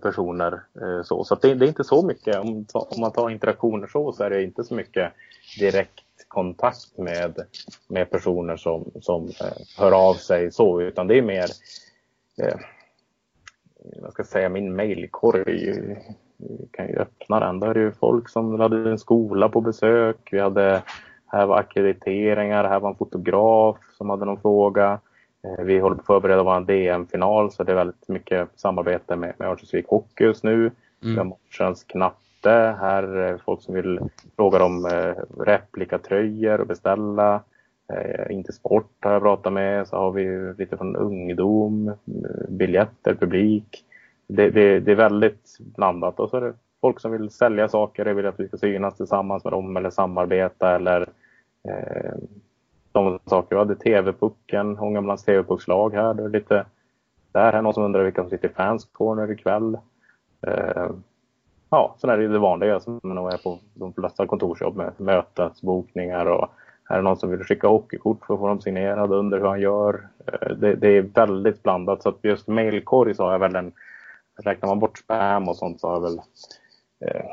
[0.03, 0.61] personer.
[1.05, 2.37] Så så det, det är inte så mycket.
[2.37, 5.13] Om, om man tar interaktioner så, så är det inte så mycket
[5.59, 7.47] direkt kontakt med,
[7.89, 11.47] med personer som, som eh, hör av sig så, utan det är mer
[12.43, 12.59] eh,
[14.03, 15.45] vad ska jag säga, min mejlkorg.
[16.37, 17.61] Vi kan ju öppna den.
[17.61, 20.29] Där är ju folk som hade en skola på besök.
[20.31, 20.83] Vi hade,
[21.27, 25.01] här var akkrediteringar, här var en fotograf som hade någon fråga.
[25.45, 29.35] Eh, Vi håller på att förbereda vår DM-final så det är väldigt mycket samarbete med,
[29.39, 30.71] med Örnsköldsvik Hockey just nu.
[31.01, 31.85] Vi har matchens
[32.39, 34.01] ute Här är folk som vill
[34.37, 37.43] fråga om eh, replikatröjor och beställa.
[37.93, 39.89] Eh, inte sport har jag pratat med.
[39.89, 41.93] Så har vi lite från ungdom,
[42.49, 43.85] biljetter, publik.
[44.29, 46.21] Det, det, det är väldigt blandat.
[46.21, 48.05] Och så är det folk som vill sälja saker.
[48.05, 51.09] De vill att vi ska synas tillsammans med dem eller samarbeta eller
[51.69, 52.13] eh,
[52.93, 53.57] de saker.
[53.57, 56.15] Vi hade TV-pucken, Ångermanlands TV-puckslag här.
[56.15, 56.67] Det är lite,
[57.33, 59.79] där är någon som undrar vilka som sitter i Fans Corner ikväll.
[60.47, 60.91] Eh,
[61.71, 66.27] ja, sen är det det vanliga som nog är på de flesta kontorsjobb med mötesbokningar
[66.27, 66.49] och
[66.89, 69.61] är det någon som vill skicka hockeykort för att få dem signerade under hur han
[69.61, 70.09] gör.
[70.27, 73.73] Eh, det, det, är väldigt blandat så att just mailkorg så har jag väl en,
[74.43, 76.21] räknar man bort spam och sånt så har jag väl
[77.01, 77.27] eh,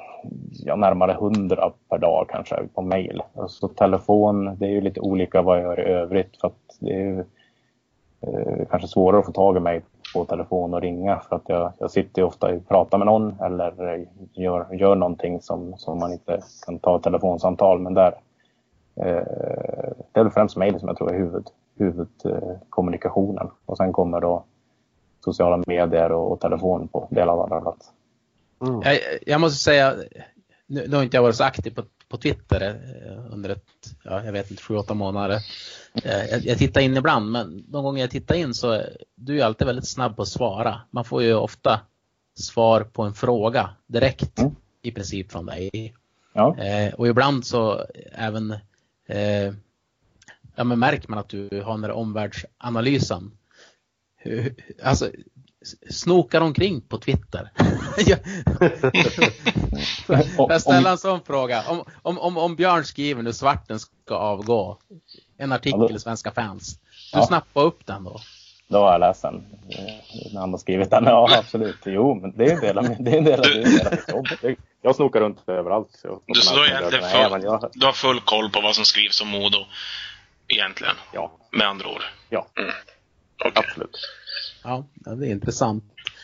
[0.64, 3.22] ja, närmare 100 per dag kanske på mail.
[3.48, 6.94] Så telefon, det är ju lite olika vad jag gör i övrigt för att det
[6.94, 7.20] är ju
[8.22, 9.82] eh, kanske svårare att få tag i mig
[10.16, 13.40] på telefon och ringa för att jag, jag sitter ju ofta och pratar med någon
[13.42, 17.80] eller gör, gör någonting som, som man inte kan ta telefonsamtal.
[17.80, 18.12] Men där,
[18.96, 19.24] eh,
[20.12, 21.48] det är väl främst mejl som jag tror är huvud,
[21.78, 23.48] huvudkommunikationen.
[23.66, 24.44] och sen kommer då
[25.24, 27.92] sociala medier och, och telefon på del av plats.
[28.62, 28.82] Mm.
[28.82, 29.96] Jag, jag, måste säga,
[30.68, 33.64] nu, nu har inte jag varit så aktiv på, på Twitter eh, under ett,
[34.04, 35.40] ja, jag vet inte, sju, åtta månader.
[36.04, 38.82] Eh, jag, jag, tittar in ibland, men de gånger jag tittar in så
[39.26, 40.82] du är alltid väldigt snabb på att svara.
[40.92, 41.80] Man får ju ofta
[42.36, 44.56] svar på en fråga direkt mm.
[44.82, 45.96] i princip från dig.
[46.34, 46.58] Ja.
[46.58, 48.52] Eh, och ibland så även
[49.08, 49.54] eh,
[50.56, 53.32] ja, men märker man att du har den där omvärldsanalysen.
[54.84, 55.10] Alltså,
[55.90, 57.52] snokar omkring på Twitter.
[60.36, 61.64] Får jag ställa en sån fråga?
[61.68, 64.78] Om, om, om, om Björn skriver nu Svarten ska avgå,
[65.38, 66.80] en artikel i Svenska fans.
[67.14, 67.26] Du ja.
[67.26, 68.20] snappar upp den då?
[68.68, 69.46] Då har jag läst den.
[70.34, 71.04] När han har skrivit den.
[71.04, 71.78] Ja, absolut.
[71.86, 74.10] Jo, men det är en del av, det är en del av, det är mitt
[74.10, 74.58] jobb.
[74.82, 75.92] Jag snokar runt överallt.
[75.92, 77.70] Så du, så då egentligen full, jag...
[77.74, 79.58] du har full koll på vad som skrivs om Modo?
[80.48, 80.96] Egentligen?
[81.14, 81.32] Ja.
[81.52, 82.02] Med andra ord?
[82.30, 82.48] Ja.
[82.60, 82.72] Mm.
[83.46, 83.52] Okay.
[83.56, 83.98] Absolut.
[84.64, 85.84] Ja, det är intressant.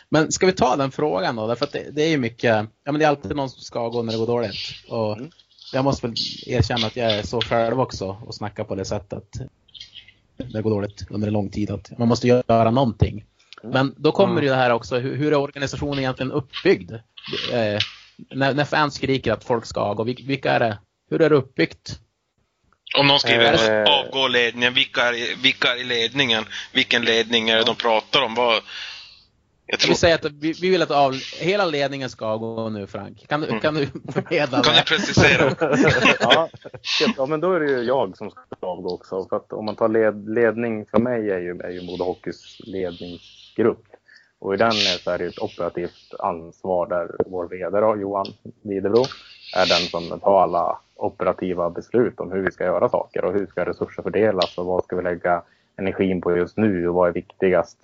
[0.10, 1.48] Men ska vi ta den frågan då?
[1.48, 3.88] Därför att det, det är ju mycket, ja men det är alltid någon som ska
[3.88, 4.56] gå när det går dåligt.
[4.90, 5.32] Och mm.
[5.74, 9.24] jag måste väl erkänna att jag är så själv också och snackar på det sättet.
[10.50, 11.72] Det går dåligt under en lång tid.
[11.72, 13.26] Att man måste göra någonting.
[13.64, 13.74] Mm.
[13.74, 14.46] Men då kommer mm.
[14.46, 16.92] det här också, hur, hur är organisationen egentligen uppbyggd?
[16.92, 17.80] Eh,
[18.30, 20.78] när, när fans skriker att folk ska gå, vilka är det?
[21.10, 22.00] Hur är det uppbyggt?
[23.00, 26.46] Om någon skriver äh, avgå ledningen, vilka är, vilka är i ledningen?
[26.74, 28.36] Vilken ledning är det de pratar om?
[28.36, 28.62] Vad,
[29.72, 29.90] jag tror...
[29.90, 33.28] Vi säger att vi, vi vill att av, hela ledningen ska avgå nu Frank.
[33.28, 33.60] Kan du, mm.
[33.60, 35.56] kan du förmedla Kan du precisera?
[36.20, 36.50] ja,
[37.18, 39.28] ja, men då är det ju jag som ska avgå också.
[39.30, 42.58] För att om man tar led, ledning, för mig är ju, är ju Modo Hockeys
[42.60, 43.86] ledningsgrupp.
[44.40, 48.28] Och i den är, det ett operativt ansvar där vår VD då, Johan
[48.62, 49.06] Widebro
[49.56, 53.46] är den som tar alla operativa beslut om hur vi ska göra saker och hur
[53.46, 55.42] ska resurser fördelas och vad ska vi lägga
[55.78, 57.78] energin på just nu och vad är viktigast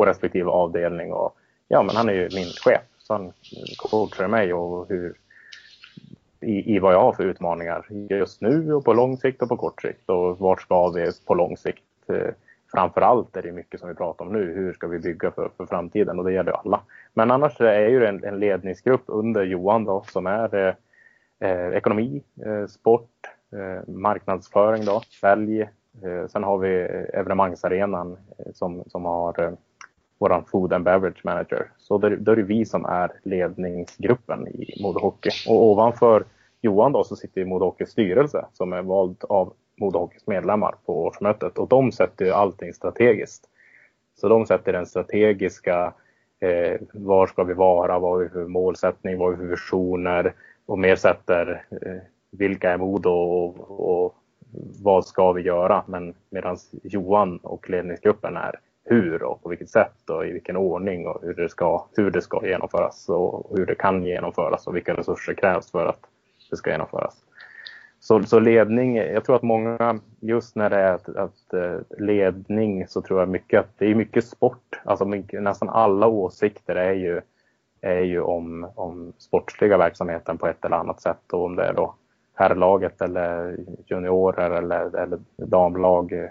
[0.00, 1.12] på respektive avdelning.
[1.12, 1.36] Och,
[1.68, 3.32] ja, men han är ju min chef så han
[3.78, 5.14] coachar mig och hur,
[6.40, 9.56] i, i vad jag har för utmaningar just nu och på lång sikt och på
[9.56, 11.84] kort sikt och vart ska vi på lång sikt.
[12.08, 12.34] Eh,
[12.72, 14.54] Framför allt är det mycket som vi pratar om nu.
[14.54, 16.18] Hur ska vi bygga för, för framtiden?
[16.18, 16.80] Och det gäller alla.
[17.14, 20.74] Men annars är ju en, en ledningsgrupp under Johan då, som är eh,
[21.50, 23.10] eh, ekonomi, eh, sport,
[23.52, 25.60] eh, marknadsföring då, sälj.
[26.02, 29.56] Eh, sen har vi eh, evenemangsarenan eh, som, som har
[30.20, 31.70] vår food and beverage manager.
[31.78, 35.30] Så då, det är det vi som är ledningsgruppen i Modo Hockey.
[35.48, 36.24] Och ovanför
[36.60, 41.04] Johan då så sitter Modo Hockeys styrelse som är vald av Modo Hockeys medlemmar på
[41.04, 43.48] årsmötet och de sätter ju allting strategiskt.
[44.20, 45.92] Så de sätter den strategiska,
[46.40, 50.34] eh, var ska vi vara, vad har vi för målsättning, vad har vi för visioner,
[50.66, 54.14] och mer sätter eh, vilka är Modo och, och
[54.82, 55.84] vad ska vi göra?
[55.86, 61.06] Men medan Johan och ledningsgruppen är hur och på vilket sätt och i vilken ordning
[61.06, 64.96] och hur det ska, hur det ska genomföras och hur det kan genomföras och vilka
[64.96, 66.00] resurser krävs för att
[66.50, 67.16] det ska genomföras.
[68.00, 72.88] Så, så ledning, jag tror att många, just när det är att, att eh, ledning
[72.88, 74.80] så tror jag mycket att det är mycket sport.
[74.84, 77.20] Alltså mycket, nästan alla åsikter är ju
[77.80, 81.32] är ju om, om sportsliga verksamheten på ett eller annat sätt.
[81.32, 81.94] Och om det är då
[82.34, 86.12] herrlaget eller juniorer eller, eller damlag.
[86.12, 86.30] Eh,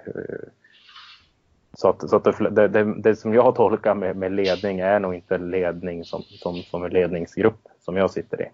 [1.80, 5.00] så att, så att det, det, det, som jag har tolkat med, med, ledning är
[5.00, 8.46] nog inte ledning som, som, som en ledningsgrupp som jag sitter i.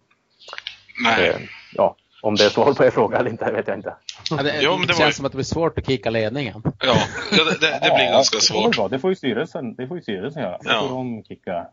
[1.04, 1.30] Nej.
[1.30, 1.36] Eh,
[1.74, 3.94] ja, om det är svar på er fråga eller inte vet jag inte.
[4.32, 6.62] Ja, det, jo, det, det känns som att det blir svårt att kicka ledningen.
[6.80, 6.96] Ja,
[7.32, 8.90] det, det blir ja, ganska svårt.
[8.92, 10.58] Det får ju styrelsen, det får ju styrelsen göra.
[10.64, 10.82] Ja.
[10.82, 11.68] Då får de kicka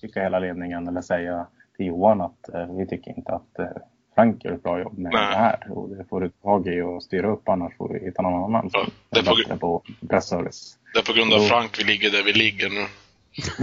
[0.00, 3.66] skicka hela ledningen eller säga till Johan att eh, vi tycker inte att eh,
[4.14, 5.30] Frank gör ett bra jobb med Nej.
[5.30, 5.58] det här.
[5.70, 8.70] Och det får du tag i och styra upp annars får vi hitta någon annan
[8.70, 10.76] som ja, är, är på, på pressservice.
[10.92, 11.44] Det är på grund av så...
[11.44, 12.86] Frank vi ligger där vi ligger nu.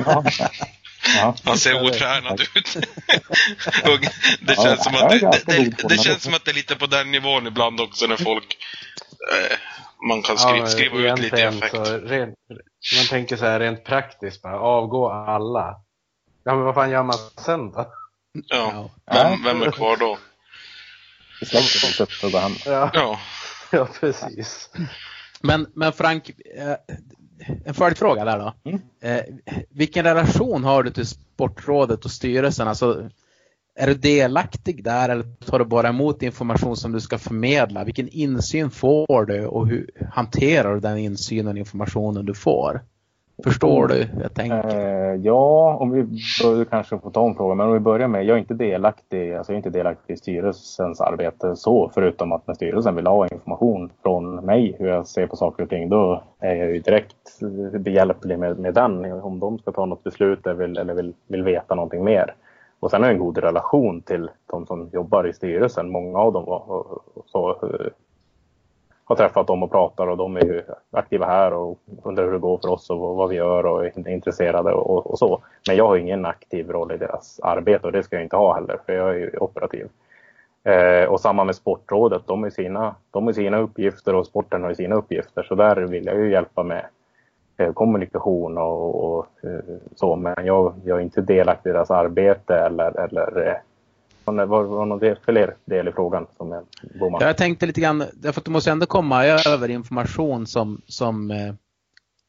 [0.05, 0.23] Ja.
[1.17, 1.36] Ja.
[1.45, 2.78] Han ser otränad ut.
[4.41, 6.86] det känns, som att det, det, det, det, känns som att det är lite på
[6.86, 8.57] den nivån ibland också när folk
[9.32, 9.57] eh,
[10.07, 11.76] man kan skri skriva ut lite i effekt.
[11.76, 12.36] Så rent,
[12.97, 15.76] man tänker så här rent praktiskt bara, avgå alla.
[16.43, 17.93] Ja men vad fan gör man sen då?
[18.47, 20.17] Ja, vem, vem är kvar då?
[21.41, 22.51] I släkten sätter hem.
[22.65, 22.91] Ja.
[22.93, 23.19] ja.
[23.71, 24.69] ja, precis.
[25.41, 26.75] Men, men Frank, eh,
[27.65, 28.53] en följdfråga där då.
[28.69, 28.81] Mm.
[29.01, 29.23] Eh,
[29.69, 32.67] vilken relation har du till Sportrådet och styrelsen?
[32.67, 33.09] Alltså,
[33.75, 37.83] är du delaktig där eller tar du bara emot information som du ska förmedla?
[37.83, 42.81] Vilken insyn får du och hur hanterar du den insynen och informationen du får?
[43.43, 44.77] Förstår du hur jag tänker?
[44.77, 46.03] Eh, ja, om vi
[46.43, 47.57] börjar kanske få ta om frågan.
[47.57, 50.17] Men om vi börjar med, jag är inte delaktig, alltså jag är inte delaktig i
[50.17, 51.91] styrelsens arbete så.
[51.93, 55.69] Förutom att när styrelsen vill ha information från mig hur jag ser på saker och
[55.69, 55.89] ting.
[55.89, 57.39] Då är jag ju direkt
[57.79, 59.11] behjälplig med, med den.
[59.11, 62.35] Om de ska ta något beslut eller vill, eller vill, vill veta någonting mer.
[62.79, 65.89] Och sen har jag en god relation till de som jobbar i styrelsen.
[65.91, 66.85] Många av dem var,
[67.25, 67.87] så, eh,
[69.06, 72.39] har träffat dem och pratar och de är ju aktiva här och undrar hur det
[72.39, 75.43] går för oss och vad vi gör och är intresserade och, och så.
[75.68, 78.56] Men jag har ingen aktiv roll i deras arbete och det ska jag inte ha
[78.56, 79.88] heller för jag är ju operativ.
[80.64, 84.74] Eh, och samma med Sportrådet, de har sina, de har sina uppgifter och sporten har
[84.74, 86.86] sina uppgifter så där vill jag ju hjälpa med
[87.58, 90.16] eh, kommunikation och, och eh, så.
[90.16, 93.56] Men jag, jag är inte delaktig i deras arbete eller, eller eh,
[94.26, 96.28] vad var någon fler del i frågan?
[96.38, 96.63] Som är
[96.99, 101.32] ja, jag tänkte lite grann, därför att du måste ändå komma över information som, som
[101.32, 101.53] eh,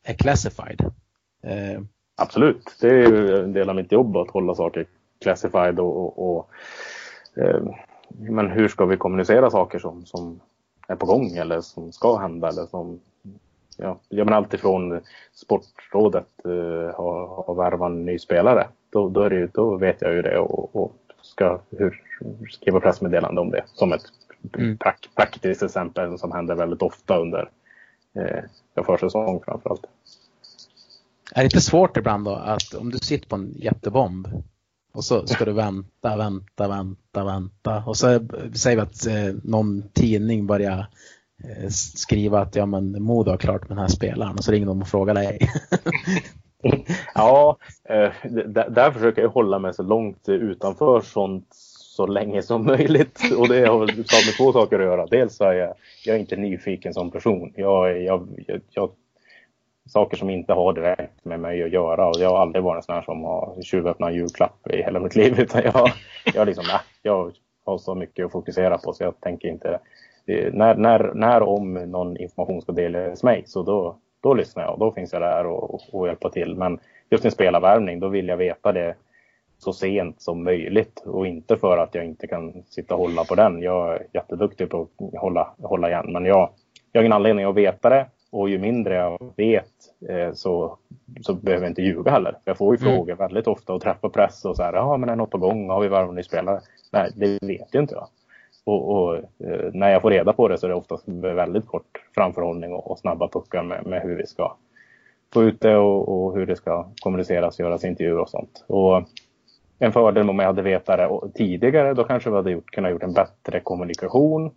[0.05, 0.80] är classified.
[1.43, 1.82] Eh.
[2.16, 4.86] Absolut, det är ju en del av mitt jobb att hålla saker
[5.20, 6.51] classified och, och, och
[7.43, 7.62] eh,
[8.09, 10.40] men hur ska vi kommunicera saker som, som
[10.88, 13.01] är på gång eller som ska hända eller som
[13.76, 15.01] ja, ja men alltifrån
[15.34, 18.66] Sportrådet eh, har, har värvat en ny spelare.
[18.90, 20.97] Då, då, är det, då vet jag ju det och, och
[21.33, 22.03] ska hur,
[22.51, 23.64] skriva pressmeddelande om det.
[23.74, 24.03] Som ett
[24.59, 24.78] mm.
[24.78, 27.51] prak, praktiskt exempel som händer väldigt ofta under
[28.16, 29.85] eh, försäsong framförallt.
[31.35, 34.28] Är det inte svårt ibland då att om du sitter på en jättebomb
[34.95, 38.07] och så ska du vänta, vänta, vänta, vänta och så
[38.55, 40.87] säger vi att eh, någon tidning börjar
[41.45, 44.66] eh, skriva att ja men Modo har klart med den här spelaren och så ringer
[44.66, 45.39] de och frågar dig.
[47.14, 48.10] ja, eh,
[48.68, 51.46] där försöker jag hålla mig så långt utanför sånt
[51.96, 53.20] så länge som möjligt.
[53.38, 55.06] Och det har väl med två saker att göra.
[55.06, 57.52] Dels så är jag, jag är inte nyfiken som person.
[57.56, 58.90] Jag, jag, jag, jag,
[59.88, 62.08] saker som inte har direkt med mig att göra.
[62.08, 65.00] Och jag har aldrig varit en sån här som har tjuvöppnat en julklapp i hela
[65.00, 65.34] mitt liv.
[65.40, 65.90] Utan jag,
[66.34, 67.32] jag, liksom, nej, jag
[67.64, 69.78] har så mycket att fokusera på så jag tänker inte...
[70.26, 74.73] Eh, när, när, när om någon information ska delas mig så då, då lyssnar jag
[74.73, 76.55] och då finns jag där och, och hjälper till.
[76.57, 76.79] Men
[77.11, 78.95] just en spelarvärvning, då vill jag veta det
[79.59, 83.35] så sent som möjligt och inte för att jag inte kan sitta och hålla på
[83.35, 83.62] den.
[83.62, 86.51] Jag är jätteduktig på att hålla, hålla igen, men jag,
[86.93, 89.73] jag har ingen anledning att veta det och ju mindre jag vet
[90.09, 90.79] eh, så,
[91.20, 92.39] så behöver jag inte ljuga heller.
[92.45, 92.97] Jag får ju mm.
[92.97, 95.70] frågor väldigt ofta och träffar press och så här, ja men är något på gång?
[95.70, 96.61] Har vi värvat ny spelare?
[96.93, 98.09] Nej, det vet ju inte jag.
[98.64, 102.04] Och, och eh, när jag får reda på det så är det oftast väldigt kort
[102.14, 104.56] framförhållning och, och snabba puckar med, med, hur vi ska
[105.32, 108.64] få ut det och, och, hur det ska kommuniceras, göras intervjuer och sånt.
[108.66, 109.02] Och
[109.78, 113.02] en fördel om jag hade vetat det tidigare, då kanske vi hade gjort, kunnat gjort
[113.02, 114.50] en bättre kommunikation.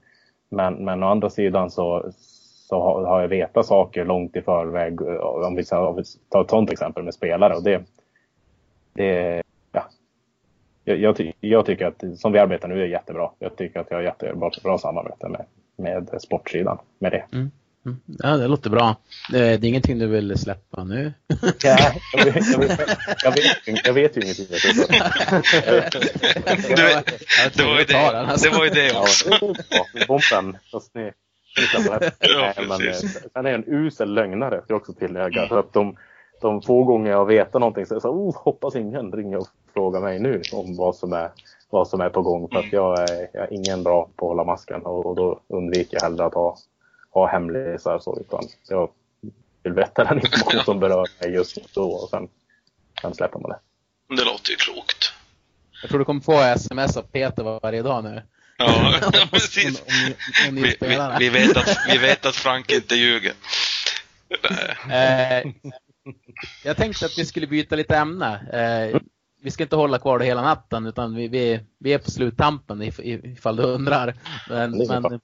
[0.49, 2.11] Men, men å andra sidan så,
[2.69, 5.01] så har jag vetat saker långt i förväg.
[5.01, 7.55] Eh, om vi tar ett sådant exempel med spelare.
[7.55, 7.83] Och det,
[8.93, 9.41] det,
[10.85, 13.29] jag, jag, jag, tycker att som vi arbetar nu är jättebra.
[13.39, 15.45] Jag tycker att jag har jättebra bra samarbete med,
[15.77, 17.25] med sportsidan med det.
[17.31, 17.51] Mm.
[17.85, 17.99] Mm.
[18.05, 18.95] Ja, det låter bra.
[19.31, 21.13] Det är ingenting du vill släppa nu?
[21.63, 21.77] Ja,
[22.13, 22.79] jag, vet, jag, vet,
[23.23, 24.45] jag, vet, jag vet ju ingenting.
[24.49, 24.57] Du,
[27.55, 29.29] det, var ju det, det var ju det också.
[29.69, 31.11] Ja, bomben, fast ni,
[31.73, 32.79] ja, men,
[33.33, 35.47] sen är jag en usel lögnare, jag också tillägga.
[35.47, 35.97] Så att de,
[36.41, 40.19] de få gånger jag vet någonting så, så oh, hoppas ingen ringer och fråga mig
[40.19, 41.31] nu om vad som är,
[41.69, 42.49] vad som är på gång.
[42.49, 45.39] För att jag är, jag är ingen bra på att hålla masken och, och då
[45.47, 46.57] undviker jag hellre att ha,
[47.11, 47.99] ha hemlisar.
[47.99, 48.89] Så, utan jag
[49.63, 52.27] vill veta den information som berör mig just då och sen,
[53.01, 53.59] sen släpper man det.
[54.15, 55.13] Det låter ju klokt.
[55.81, 58.21] Jag tror du kommer få sms av Peter varje dag nu.
[58.57, 58.93] Ja,
[59.31, 59.81] precis.
[59.81, 63.33] om, om, om vi, vi, vi, vet att, vi vet att Frank inte ljuger.
[64.89, 65.51] Eh,
[66.65, 68.47] jag tänkte att vi skulle byta lite ämne.
[68.53, 68.99] Eh,
[69.41, 72.81] vi ska inte hålla kvar det hela natten utan vi, vi, vi är på sluttampen
[72.81, 74.15] ifall du undrar.
[74.49, 75.19] Men, men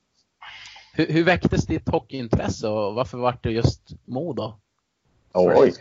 [0.93, 4.53] hur, hur väcktes ditt hockeyintresse och varför var det just Modo?
[5.33, 5.73] Oj!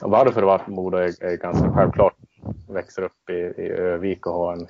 [0.00, 2.14] Varför det var Modo är, är ganska självklart.
[2.68, 4.68] Växer upp i, i Övik och har en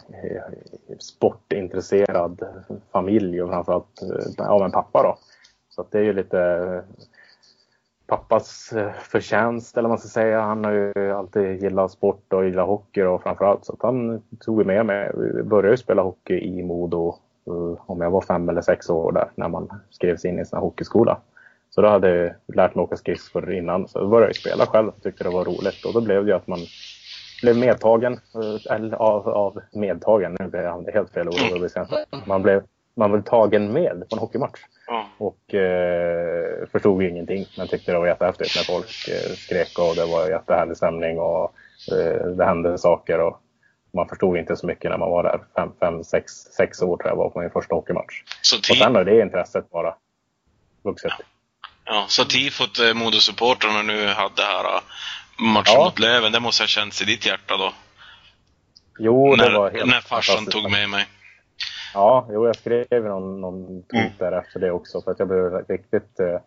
[0.98, 2.42] sportintresserad
[2.92, 4.02] familj och framförallt
[4.38, 5.18] av en pappa då.
[5.68, 6.84] Så det är ju lite
[8.08, 10.40] pappas eh, förtjänst eller vad man ska säga.
[10.40, 14.66] Han har ju alltid gillat sport och gillat hockey och framförallt så att han tog
[14.66, 15.10] med mig.
[15.14, 17.14] Vi började ju spela hockey i Modo
[17.46, 20.58] eh, om jag var fem eller sex år där när man skrevs in i sin
[20.58, 21.20] hockeyskola.
[21.70, 24.88] Så då hade jag lärt mig åka skridskor innan så då började jag spela själv
[24.88, 26.58] och tyckte det var roligt och då blev det ju att man
[27.42, 31.70] blev medtagen, eh, eller av, av medtagen, nu blev jag helt fel ord,
[32.26, 32.62] man blev
[32.94, 34.60] man blev tagen med på en hockeymatch.
[34.88, 35.08] Ja.
[35.18, 40.04] Och eh, förstod ingenting men tyckte det var jättehäftigt när folk eh, skrek och det
[40.04, 41.52] var jättehärlig stämning och
[41.92, 43.20] eh, det hände saker.
[43.20, 43.40] Och
[43.94, 45.40] man förstod inte så mycket när man var där.
[45.56, 48.22] Fem, fem sex, sex år tror jag var på min första hockeymatch.
[48.42, 49.94] Så Och sen har det intresset bara
[50.84, 51.12] vuxit.
[51.84, 54.80] ja, så tifot eh, Modosupportrarna nu hade här eh,
[55.52, 55.84] matchen Ja.
[55.84, 57.72] mot Löven, det måste ha känts i ditt hjärta då?
[58.98, 61.06] Jo, det var när, helt när farsan tog med mig.
[61.94, 65.52] Ja, jo, jag skrev någon, någon tweet där efter det också för att jag blev
[65.68, 66.40] riktigt eh,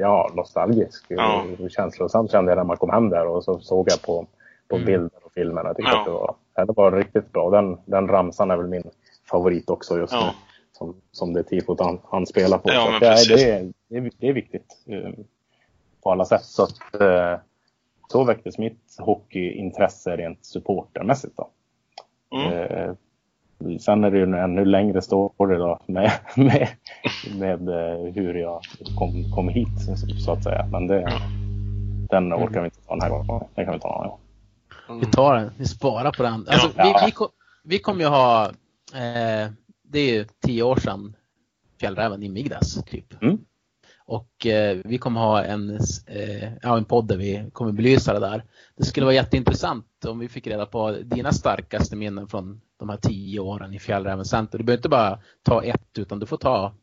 [0.00, 1.04] ja, nostalgisk.
[1.08, 1.44] Ja.
[1.70, 4.26] Känslosamt kände jag när man kom hem där och så såg jag på,
[4.68, 4.86] på Mm.
[4.86, 5.64] bilder och filmer.
[5.64, 5.98] Jag tyckte Ja.
[5.98, 7.50] att det var, det var riktigt bra.
[7.50, 8.90] Den, den ramsan är väl min
[9.30, 10.24] favorit också just Ja.
[10.26, 10.32] nu.
[10.72, 12.68] Som, som det tifot han, han spelar på.
[12.72, 13.50] Ja, det, är, det,
[13.98, 15.10] är, det är viktigt eh,
[16.02, 16.42] på alla sätt.
[16.44, 17.38] Så, att, eh,
[18.08, 21.36] så väcktes mitt hockeyintresse rent supportermässigt.
[21.36, 21.48] Då.
[22.36, 22.52] Mm.
[22.52, 22.94] Eh,
[23.80, 26.68] sen är det ju en ännu längre story då med, med,
[27.38, 28.60] med eh, hur jag
[28.98, 29.68] kom, kom hit
[30.24, 30.66] så att säga.
[30.72, 31.12] Men det,
[32.10, 33.44] den orkar vi inte ta den här gången.
[33.54, 35.00] Den kan vi ta annan gång.
[35.00, 36.32] Vi tar den, vi sparar på den.
[36.48, 36.84] Alltså, Ja.
[37.00, 37.28] vi, vi, ko-
[37.64, 38.44] vi kommer ju ha,
[38.94, 39.50] eh,
[39.82, 41.16] det är ju tio år sedan
[41.80, 43.22] Fjällräven invigdes typ.
[43.22, 43.38] Mm.
[44.12, 48.20] Och eh, vi kommer ha en, eh, ja, en podd där vi kommer belysa det
[48.20, 48.44] där.
[48.76, 52.96] Det skulle vara jätteintressant om vi fick reda på dina starkaste minnen från de här
[52.96, 54.58] tio åren i Fjällräven Center.
[54.58, 56.74] Du behöver inte bara ta ett utan du får ta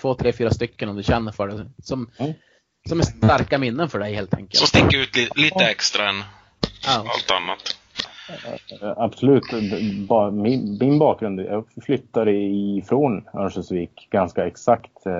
[0.00, 1.66] två, tre, fyra stycken om du känner för det.
[1.82, 2.32] Som, Mm.
[2.88, 4.56] som är starka minnen för dig helt enkelt.
[4.58, 6.16] Som sticker ut li- lite extra än
[6.86, 6.92] Ja.
[6.98, 7.76] allt annat.
[8.82, 9.42] Eh, Absolut.
[10.32, 15.12] Min, min bakgrund, jag flyttade ifrån Örnsköldsvik ganska exakt eh,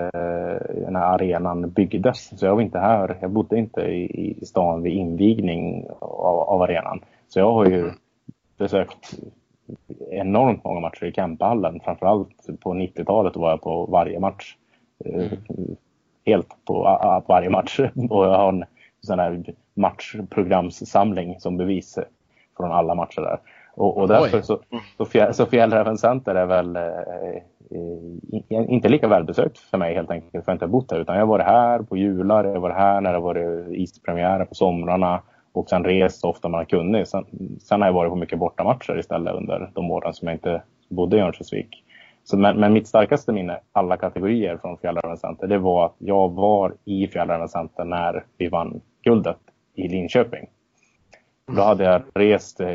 [0.90, 2.38] när arenan byggdes.
[2.38, 6.62] Så jag var inte här, jag bodde inte i, i stan vid invigning av, av
[6.62, 7.00] arenan.
[7.28, 7.90] Så jag har ju
[8.59, 9.14] besökt
[10.11, 11.80] enormt många matcher i Kempehallen.
[11.84, 14.57] Framförallt på 90-talet var jag på varje match.
[15.04, 15.32] Eh,
[16.26, 17.80] Helt på a- a- varje match.
[18.11, 18.64] Och jag har en
[19.00, 19.44] sån här
[19.74, 21.98] matchprogramssamling som bevis
[22.57, 23.38] från alla matcher där.
[23.74, 24.61] Och, och därför så,
[24.98, 26.82] så, så Fjällräven Center är väl eh,
[27.70, 31.14] eh, inte lika välbesökt för mig helt enkelt för jag har inte bott här utan
[31.14, 34.44] jag har varit här på jular, jag har varit här när det har varit ispremiärer
[34.44, 37.09] på somrarna och sen rest så ofta man har kunnat.
[37.09, 37.24] Sen,
[37.61, 41.16] sen har jag varit på mycket bortamatcher istället under de åren som jag inte bodde
[41.16, 41.84] i Örnsköldsvik.
[42.24, 46.32] Så, men, men mitt starkaste minne, alla kategorier från Fjällräven Center, det var att jag
[46.32, 49.38] var i Fjällräven Center när vi vann guldet
[49.74, 50.48] i Linköping.
[51.53, 52.68] Då hade jag rest eh,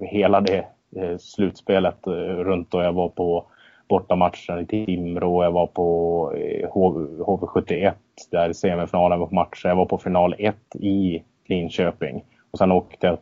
[0.00, 0.66] hela det
[0.96, 3.46] eh, slutspelet eh, runt och jag var på
[3.88, 7.92] bortamatchen i Timrå, jag var på eh, HV- HV71
[8.30, 12.24] där i semifinalen var på matchen, jag var på final 1 i Linköping.
[12.50, 13.18] Och sen åkte jag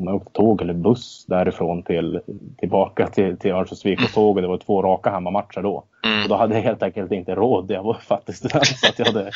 [0.00, 2.20] om jag åkte tåg eller buss därifrån till,
[2.58, 5.84] tillbaka till, till Örnsköldsvik och såg och det var två raka hemmamatcher då.
[6.06, 6.22] Mm.
[6.22, 7.70] Och då hade jag helt enkelt inte råd.
[7.70, 9.30] Jag var fattig student så att jag hade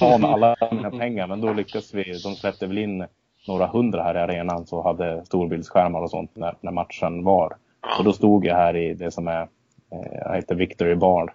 [0.00, 1.26] av med alla mina pengar.
[1.26, 2.02] Men då lyckades vi.
[2.02, 3.06] De släppte väl in
[3.48, 7.56] några hundra här i arenan så hade storbildsskärmar och sånt när, när matchen var.
[7.98, 9.48] Och då stod jag här i det som är,
[9.92, 11.34] eh, heter Victory Bar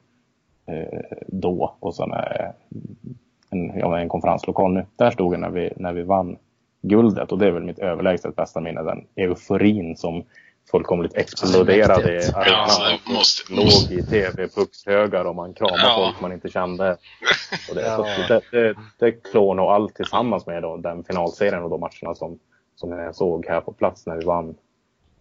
[0.68, 2.54] eh, då och sen är
[3.50, 4.86] en, ja, en konferenslokal nu.
[4.96, 6.38] Där stod jag när vi, när vi vann
[6.82, 8.84] guldet och det är väl mitt överlägset bästa minne.
[8.84, 10.24] Den euforin som
[10.72, 12.68] fullkomligt exploderade i arenan.
[12.80, 15.96] Ja, måste- Låg i tv-puckshögar och man kramade Ja.
[15.96, 16.98] folk man inte kände.
[17.70, 17.98] Och det, Ja.
[17.98, 22.16] så det, det, det klår nog allt tillsammans med då, den finalserien och de matcherna
[22.16, 22.40] som,
[22.76, 24.56] som jag såg här på plats när vi vann.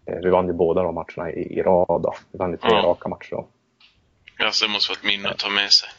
[0.05, 2.01] Eh, Vi vann ju båda de matcherna i, i rad.
[2.01, 2.13] Då.
[2.31, 2.81] Vi vann ju tre Ja.
[2.81, 3.31] raka matcher.
[3.31, 3.47] Då.
[4.45, 5.89] Alltså, det måste vara ett minne att ta med sig.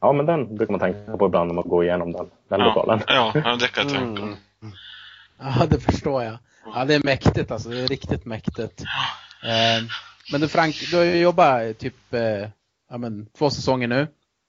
[0.00, 2.66] Ja, men den brukar man tänka på ibland när man går igenom den, den Ja,
[2.66, 3.00] lokalen.
[3.06, 4.30] ja, det kan jag tänka Mm.
[4.30, 4.38] mig.
[5.38, 6.38] Ja, det förstår jag.
[6.74, 7.68] Ja, det är mäktigt alltså.
[7.68, 8.82] Det är riktigt mäktigt.
[9.42, 9.84] Eh,
[10.32, 12.48] men du Frank, du har ju jobbat typ eh,
[12.90, 14.06] ja, men, två säsonger nu.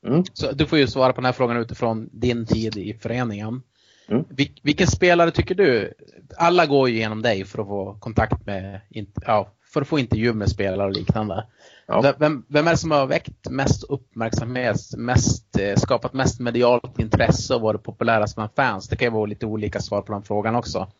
[0.08, 0.24] Mm.
[0.34, 3.62] Så du får ju svara på den här frågan utifrån din tid i föreningen.
[4.10, 4.24] Mm.
[4.30, 5.94] Vil, vilken spelare tycker du,
[6.38, 8.82] alla går ju genom dig för att få kontakt med,
[9.26, 11.46] ja, för att få intervju med spelare och liknande.
[11.86, 12.14] Ja.
[12.20, 17.56] Vem- Vem, är det som har väckt mest uppmärksamhet, mest, eh, skapat mest medialt intresse
[17.56, 18.88] och varit populärast bland fans?
[18.88, 20.92] Det kan ju vara lite olika svar på den frågan också.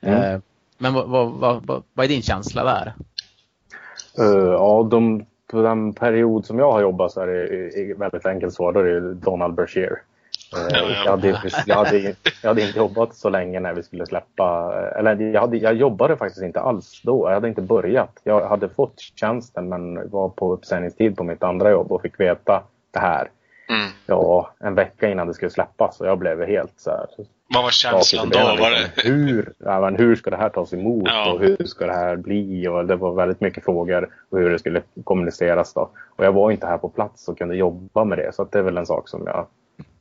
[0.00, 0.42] Mm.
[0.78, 2.94] Eh, Men vad, vad, vad, vad, är din känsla där?
[4.18, 8.54] Eh, ja, de på den period som jag har jobbat så är det väldigt enkelt
[8.54, 8.72] svar.
[8.72, 10.02] Då är det Donald Brashear.
[11.04, 11.28] Jag hade,
[11.66, 15.56] jag, hade, jag hade inte jobbat så länge när vi skulle släppa, eller jag, hade,
[15.56, 17.28] jag jobbade faktiskt inte alls då.
[17.28, 18.20] Jag hade inte börjat.
[18.24, 22.62] Jag hade fått tjänsten men var på uppsägningstid på mitt andra jobb och fick veta
[22.90, 23.30] det här.
[23.70, 23.90] Mm.
[24.06, 27.06] Ja, en vecka innan det skulle släppas och jag blev helt så här.
[27.54, 28.38] Vad var känslan då?
[28.38, 28.78] Var det...
[28.78, 29.12] Liksom.
[29.12, 31.32] Hur, ja, men hur ska det här tas emot ja.
[31.32, 32.68] och hur ska det här bli?
[32.68, 35.74] Och det var väldigt mycket frågor och hur det skulle kommuniceras.
[35.74, 35.90] Då.
[36.16, 38.34] Och jag var inte här på plats och kunde jobba med det.
[38.34, 39.46] Så det är väl en sak som jag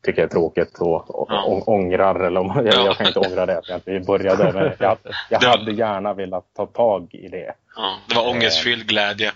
[0.03, 1.63] tycker är tråkigt och, och ja.
[1.65, 2.19] ångrar.
[2.19, 4.53] Eller om, jag, jag, kan inte ångra det att jag inte började.
[4.53, 4.97] Men jag,
[5.29, 7.53] jag hade gärna velat ta tag i det.
[8.09, 9.31] Det var ångestfylld glädje.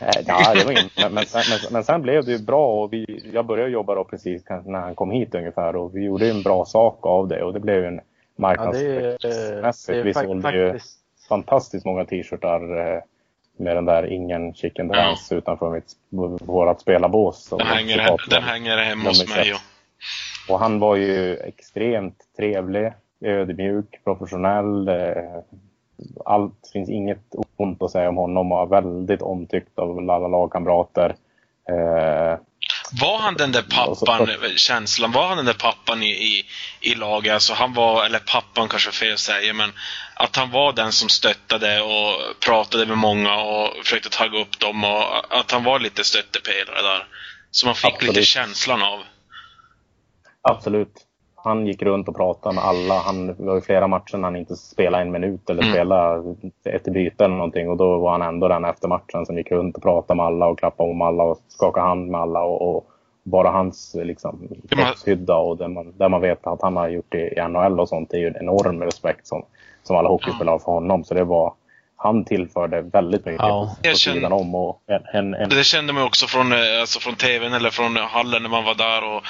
[0.00, 2.82] Eh, ja, det var in, men, men, sen, men, men, sen blev det ju bra
[2.82, 6.30] och vi, jag började jobba då precis när han kom hit ungefär och vi gjorde
[6.30, 8.00] en bra sak av det och det blev ju en
[8.36, 9.88] marknadsmässigt.
[9.88, 10.78] Ja, vi sålde ju
[11.28, 13.02] fantastiskt många t-shirtar eh,
[13.56, 15.38] med den där ingen chicken dance ja.
[15.38, 15.92] utanför mitt,
[16.40, 17.48] vårat spelarbås.
[17.48, 19.52] Den hänger, den hänger hemma hos mig.
[19.52, 19.60] Och.
[20.52, 24.88] och han var ju extremt trevlig, ödmjuk, professionell.
[24.88, 25.40] Eh,
[26.24, 31.16] allt, finns inget ont att säga om honom och var väldigt omtyckt av alla lagkamrater.
[31.68, 32.38] Eh,
[33.00, 36.44] var han den där pappan, känslan, var han den där pappan i, i,
[36.80, 37.34] i laget?
[37.34, 39.72] Alltså han var, eller pappan kanske fel att säga, men
[40.14, 44.84] att han var den som stöttade och pratade med många och försökte tagga upp dem
[44.84, 47.06] och att han var lite stöttepelare där.
[47.50, 48.14] Så man fick Absolut.
[48.14, 49.00] lite känslan av.
[50.42, 51.09] Absolut
[51.44, 52.94] han gick runt och pratade med alla.
[52.94, 55.74] Han det var ju flera matcher när han inte spelade en minut eller mm.
[55.74, 56.34] spelade
[56.64, 57.70] ett byte eller någonting.
[57.70, 60.46] Och då var han ändå den efter matchen som gick runt och pratade med alla
[60.46, 62.42] och klappade om alla och skakade hand med alla.
[62.42, 62.86] Och, och
[63.22, 64.48] bara hans liksom,
[65.06, 67.88] hydda och där man, där man vet att han har gjort det i NHL och
[67.88, 68.10] sånt.
[68.10, 69.44] Det är ju en enorm respekt som,
[69.82, 71.04] som alla hockeyspelare har för honom.
[71.04, 71.52] Så det var,
[71.96, 73.76] han tillförde väldigt mycket ja.
[73.82, 74.54] på sidan om.
[74.54, 75.48] Och en, en, en...
[75.48, 78.74] Det kände man också från, eh, alltså från tvn eller från hallen när man var
[78.74, 79.16] där.
[79.16, 79.22] Och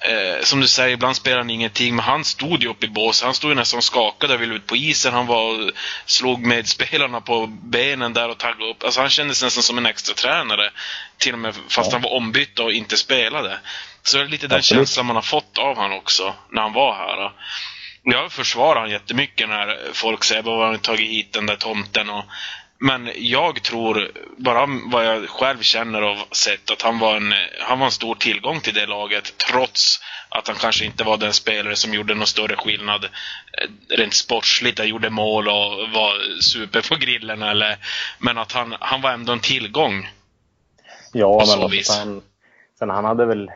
[0.00, 3.24] Eh, som du säger, ibland spelar han ingenting, men han stod ju uppe i båset.
[3.24, 5.14] Han stod ju nästan skakad och ville ut på isen.
[5.14, 5.72] Han var
[6.06, 8.84] slog med spelarna på benen där och taggade upp.
[8.84, 10.70] Alltså han kändes nästan som en extra tränare
[11.18, 11.94] Till och med fast ja.
[11.94, 13.58] han var ombytt och inte spelade.
[14.02, 14.88] Så det är lite den Absolut.
[14.88, 17.32] känslan man har fått av han också, när han var här.
[18.02, 22.24] Jag försvarar honom jättemycket när folk säger att han tagit hit den där tomten och
[22.80, 27.78] men jag tror, bara vad jag själv känner och sett, att han var, en, han
[27.78, 29.38] var en stor tillgång till det laget.
[29.38, 34.14] Trots att han kanske inte var den spelare som gjorde någon större skillnad eh, rent
[34.14, 34.78] sportsligt.
[34.78, 37.42] Han gjorde mål och var super på grillen.
[37.42, 37.76] Eller,
[38.18, 40.10] men att han, han var ändå en tillgång.
[41.12, 42.22] Ja, men sen,
[42.78, 43.50] sen han hade väl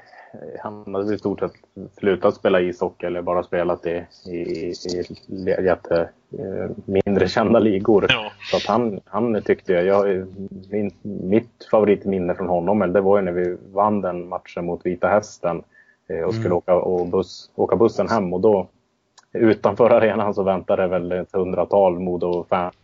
[0.60, 1.52] han hade i stort sett
[1.98, 4.74] slutat spela ishockey eller bara spelat i, i, i
[5.64, 6.08] jätte,
[6.38, 8.06] eh, mindre kända ligor.
[8.08, 8.32] Ja.
[8.50, 10.26] Så att han, han tyckte jag, jag
[10.70, 15.08] min, mitt favoritminne från honom det var ju när vi vann den matchen mot Vita
[15.08, 15.62] Hästen
[16.08, 16.58] eh, och skulle mm.
[16.58, 18.68] åka, och buss, åka bussen hem och då
[19.32, 22.74] utanför arenan så väntade väl ett hundratal Modo-fans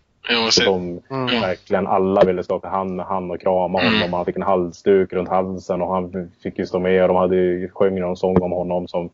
[0.50, 0.64] Så...
[0.64, 1.40] De mm.
[1.40, 3.94] verkligen alla ville skaka hand med han och krama honom.
[3.94, 4.12] Mm.
[4.12, 7.02] Han fick en halsduk runt halsen och han fick ju stå med.
[7.02, 9.10] Och de hade sjöng någon sång om honom som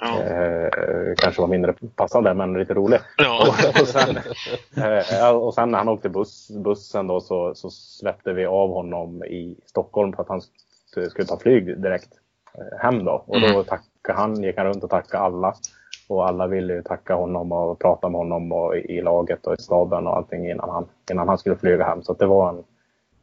[0.00, 0.22] ja.
[0.22, 0.70] eh,
[1.16, 2.98] kanske var mindre passande men lite rolig.
[3.18, 3.42] Ja.
[3.42, 4.18] Och, och, sen,
[4.76, 9.24] eh, och sen när han åkte buss, bussen då så, så släppte vi av honom
[9.24, 10.40] i Stockholm för att han
[11.10, 12.12] skulle ta flyg direkt
[12.54, 13.24] eh, hem då.
[13.26, 13.64] Och då mm.
[13.64, 15.54] tackade han, gick han runt och tackade alla.
[16.12, 19.62] Och alla ville ju tacka honom och prata med honom och i laget och i
[19.62, 22.02] staben och allting innan han, innan han skulle flyga hem.
[22.02, 22.64] Så det var en...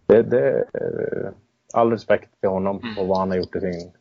[0.05, 1.29] Det, det, eh,
[1.73, 2.97] all respekt till honom mm.
[2.97, 3.91] och vad han har gjort i sin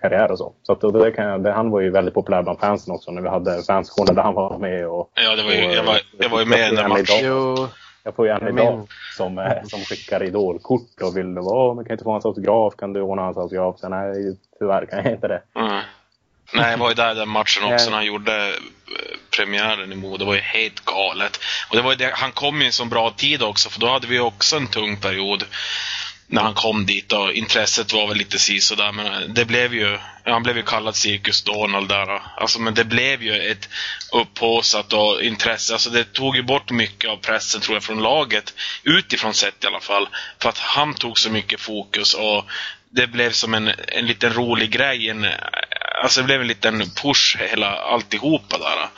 [0.00, 0.52] karriär och så.
[0.62, 3.28] Så att det kan, det, han var ju väldigt populär bland fansen också när vi
[3.28, 4.88] hade fansektioner där han var med.
[4.88, 7.68] Och, ja, det var ju, och, jag, var, jag var ju med i den matchen.
[8.04, 8.86] Jag får ju en idag
[9.16, 12.76] som, eh, som skickar idolkort och vill vara, men kan inte få hans autograf?
[12.76, 13.78] Kan du ordna hans autograf?
[13.78, 15.42] Så nej, tyvärr kan jag inte det.
[15.54, 15.80] Mm.
[16.52, 18.54] Nej, jag var ju där den matchen också när han gjorde eh,
[19.36, 20.16] premiären i Modo.
[20.18, 21.40] Det var ju helt galet.
[21.68, 24.06] Och det var det, han kom i en så bra tid också, för då hade
[24.06, 25.44] vi också en tung period
[26.32, 29.98] när han kom dit och intresset var väl lite si där men det blev ju,
[30.24, 32.22] han blev ju kallad Cirkus Donald där.
[32.36, 33.68] Alltså men det blev ju ett
[34.12, 38.54] upphåsat och intresse, alltså det tog ju bort mycket av pressen tror jag från laget,
[38.82, 40.08] utifrån sett i alla fall.
[40.42, 42.44] För att han tog så mycket fokus och
[42.90, 45.26] det blev som en, en liten rolig grej, en
[46.02, 48.88] alltså det blev en liten push hela alltihopa där.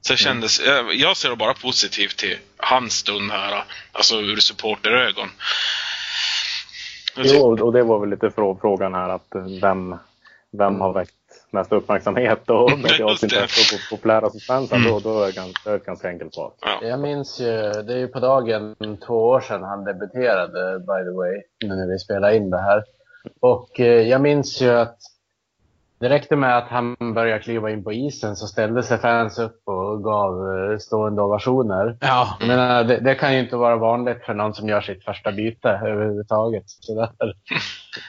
[0.00, 0.34] Så det mm.
[0.34, 0.98] kändes, mm.
[0.98, 5.28] jag ser det bara positivt till hans stund här, alltså ur supporterögon.
[7.16, 8.30] Jo, och det var väl lite
[8.60, 9.28] frågan här att
[9.62, 9.96] vem,
[10.58, 11.14] vem har väckt
[11.50, 14.90] mest uppmärksamhet och medialt intresse och populära suspensen, Mm.
[14.92, 16.52] då, då är det ganska, ett ganska enkelt svar.
[16.60, 16.88] Ja.
[16.88, 17.46] Jag minns ju,
[17.82, 18.76] det är ju på dagen
[19.06, 22.84] två år sedan han debuterade, by the way, nu när vi spelar in det här.
[23.40, 24.98] Och eh, jag minns ju att
[25.98, 29.60] det räckte med att han började kliva in på isen så ställde sig fans upp
[29.64, 30.32] och gav
[30.72, 31.96] eh, stående ovationer.
[32.00, 35.04] Ja, Jag menar, det, det kan ju inte vara vanligt för någon som gör sitt
[35.04, 36.64] första byte överhuvudtaget.
[36.66, 37.10] Så där.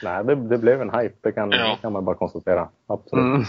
[0.04, 1.78] Nej, det, det blev en hype, det kan, Ja.
[1.82, 2.70] kan man bara konstatera.
[2.88, 3.26] Absolut.
[3.26, 3.44] Mm.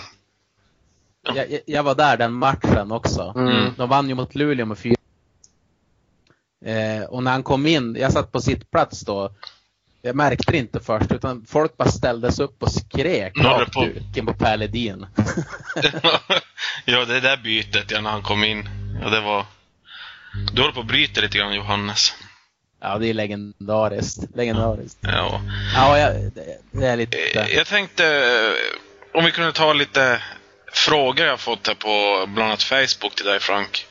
[1.34, 3.32] jag, jag- jag var där den matchen också.
[3.36, 3.64] Mm.
[3.76, 4.94] De vann ju mot Luleå med fyra.
[6.64, 9.30] Eh, och när han kom in, jag satt på sittplats då.
[10.08, 13.84] Jag märkte det inte först utan folk bara ställdes upp och skrek Noll rakt på-
[13.84, 15.06] ut på Per Ledin.
[16.84, 18.68] ja, det där bytet ja, när han kom in.
[19.02, 19.46] Ja, det var...
[20.52, 22.14] Du håller på att bryta lite grann Johannes.
[22.80, 24.36] Ja, det är legendariskt.
[24.36, 24.98] Legendariskt.
[25.02, 25.40] Ja.
[25.74, 26.14] Ja, jag,
[26.72, 27.18] det, är lite...
[27.18, 30.22] Eh, Jag tänkte eh, om vi kunde ta lite
[30.72, 33.86] frågor jag fått här på bland annat Facebook till dig Frank.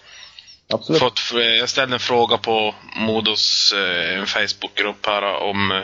[0.74, 1.00] Absolut.
[1.02, 1.20] Fått,
[1.60, 5.82] jag ställde en fråga på Modos eh, en Facebookgrupp här om eh,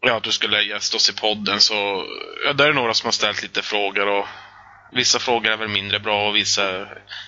[0.00, 1.60] ja, att du skulle gästa oss i podden.
[1.60, 2.04] Så
[2.44, 4.26] ja, där är några som har ställt lite frågor och
[4.92, 6.86] vissa frågor är väl mindre bra och vissa...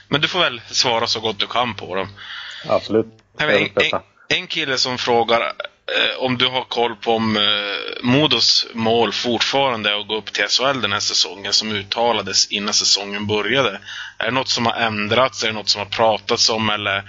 [0.08, 2.08] Men du får väl svara så gott du kan på dem.
[2.68, 3.06] Absolut.
[3.38, 7.36] En, Det en, det en kille som frågar eh, om du har koll på om
[7.36, 7.42] eh,
[8.02, 12.74] Modos mål fortfarande är att gå upp till SHL den här säsongen som uttalades innan
[12.74, 13.80] säsongen började.
[14.18, 15.42] Är det något som har ändrats?
[15.42, 16.70] Är det något som har pratats om?
[16.70, 17.04] Eller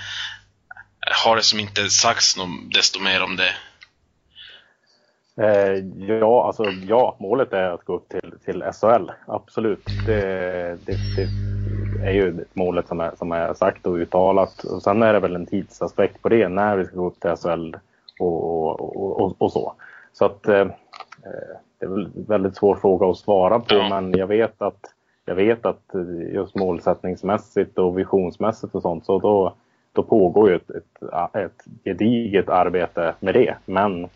[1.11, 3.55] har det som inte sagts något desto mer om det?
[5.37, 5.73] Eh,
[6.07, 9.11] ja, alltså ja, målet är att gå upp till, till SHL.
[9.25, 9.85] Absolut.
[10.05, 10.21] Det,
[10.85, 14.63] det, det är ju målet som är, som är sagt och uttalat.
[14.63, 17.35] Och sen är det väl en tidsaspekt på det, när vi ska gå upp till
[17.35, 17.75] SHL
[18.19, 19.73] och, och, och, och så.
[20.13, 20.65] Så att eh,
[21.79, 23.89] det är väl en väldigt svår fråga att svara på, Ja.
[23.89, 24.79] men jag vet att
[25.25, 25.83] jag vet att
[26.33, 29.53] just målsättningsmässigt och visionsmässigt och sånt, så då,
[29.93, 33.55] då pågår ju ett, ett, ett gediget arbete med det.
[33.65, 34.07] Men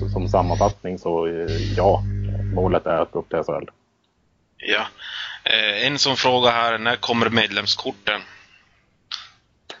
[0.00, 2.02] så, som sammanfattning så eh, ja,
[2.54, 3.70] målet är att gå upp till SHL.
[4.56, 4.86] Ja.
[5.44, 8.20] Eh, en som frågar här, när kommer medlemskorten?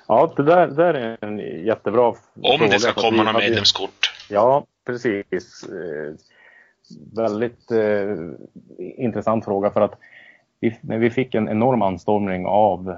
[0.08, 2.66] Ja, det där, det där är en jättebra Om fråga.
[2.68, 4.12] det ska komma några medlemskort.
[4.28, 5.64] Ja, precis.
[5.64, 6.14] Eh,
[7.16, 8.16] väldigt eh,
[8.78, 9.98] intressant fråga för att
[10.60, 12.96] vi, när vi fick en enorm anstormning av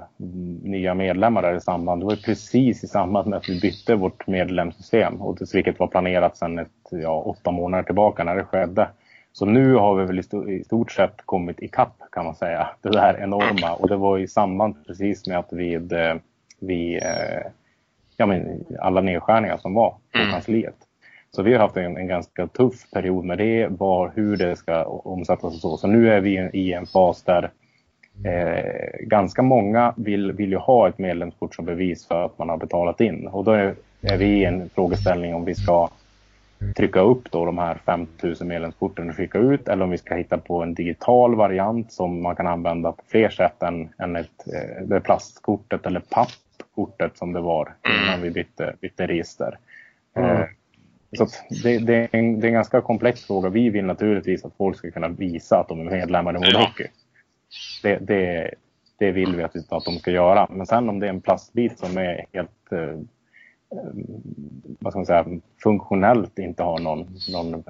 [0.63, 4.27] nya medlemmar där i samband, det var precis i samband med att vi bytte vårt
[4.27, 8.87] medlemssystem och det, vilket var planerat sedan ett, ja, åtta månader tillbaka när det skedde.
[9.31, 12.69] Så nu har vi väl i, sto- i stort sett kommit ikapp kan man säga,
[12.81, 16.15] det där enorma och det var i samband precis med att vid, eh,
[16.59, 17.51] vi, eh,
[18.17, 20.31] ja men alla nedskärningar som var på Mm.
[20.31, 20.75] kansliet.
[21.35, 24.83] Så vi har haft en, en ganska tuff period med det, var, hur det ska
[24.83, 25.77] omsättas och så.
[25.77, 27.51] Så nu är vi i- en fas där
[28.25, 32.57] eh, ganska många vill, vill ju ha ett medlemskort som bevis för att man har
[32.57, 33.27] betalat in.
[33.27, 35.89] Och då är, är vi i en frågeställning om vi ska
[36.75, 40.37] trycka upp då de här 5000 medlemskorten och skicka ut eller om vi ska hitta
[40.37, 44.83] på en digital variant som man kan använda på fler sätt än, än ett, eh,
[44.85, 47.73] det plastkortet eller pappkortet som det var
[48.07, 49.57] innan vi bytte, bytte register.
[50.15, 50.47] Mm.
[51.17, 51.27] Så
[51.63, 53.49] det, det, är en, det är en ganska komplex fråga.
[53.49, 56.71] Vi vill naturligtvis att folk ska kunna visa att de är medlemmar i Modo Ja.
[57.83, 57.97] Det,
[58.97, 60.47] det, vill vi att, att de ska göra.
[60.51, 62.99] Men sen om det är en plastbit som är helt eh,
[64.79, 65.25] vad ska man säga,
[65.63, 67.63] funktionellt inte har någon, någon,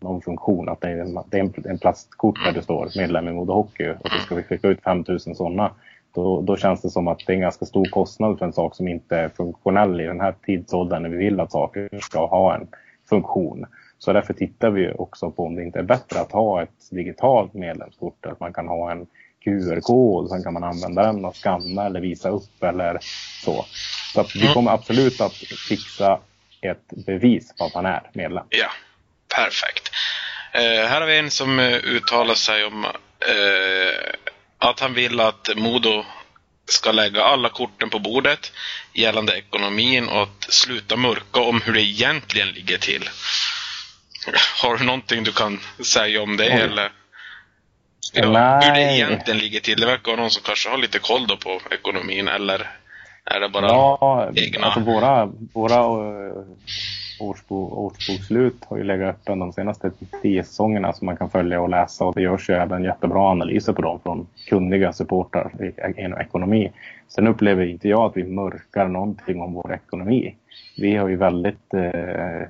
[0.00, 0.68] någon funktion.
[0.68, 3.88] Att det är, en- det är en plastkort där det står medlem i Modo Hockey
[3.90, 5.70] och så ska vi skicka ut 5000 sådana.
[6.14, 8.76] Då, då känns det som att det är en ganska stor kostnad för en sak
[8.76, 12.54] som inte är funktionell i den här tidsåldern när vi vill att saker ska ha
[12.54, 12.68] en
[13.08, 13.66] funktion.
[13.98, 17.54] Så därför tittar vi också på om det inte är bättre att ha ett digitalt
[17.54, 18.26] medlemskort.
[18.26, 19.06] Att man kan ha en
[19.44, 22.98] QR-kod, sen kan man använda den och skanna eller visa upp eller
[23.44, 23.64] så.
[24.14, 24.54] Så att vi Mm.
[24.54, 25.34] kommer absolut att
[25.68, 26.18] fixa
[26.60, 28.44] ett bevis på att man är medlem.
[28.48, 28.68] Ja,
[29.36, 29.90] perfekt.
[30.54, 34.10] Eh, här har vi en som eh, uttalar sig om eh,
[34.70, 36.04] att han vill att Modo
[36.68, 38.52] ska lägga alla korten på bordet
[38.92, 43.10] gällande ekonomin och att sluta mörka om hur det egentligen ligger till.
[44.62, 46.60] Har du någonting du kan säga om det Oj.
[46.60, 46.92] eller?
[48.12, 48.68] Ja, Nej.
[48.68, 49.80] hur det egentligen ligger till.
[49.80, 52.70] Det verkar vara någon som kanske har lite koll då på ekonomin eller
[53.24, 53.66] är det bara...
[53.66, 54.66] Ja, egna.
[54.66, 56.44] alltså våra, våra eh,
[57.20, 59.90] årsbo, årsbokslut har ju legat öppen de senaste
[60.22, 63.72] tio säsongerna som man kan följa och läsa och det görs ju även jättebra analyser
[63.72, 66.72] på dem från kunniga supportrar inom ekonomi.
[67.08, 70.34] Sen upplever inte jag att vi mörkar någonting om vår ekonomi.
[70.76, 72.48] Vi har ju väldigt eh,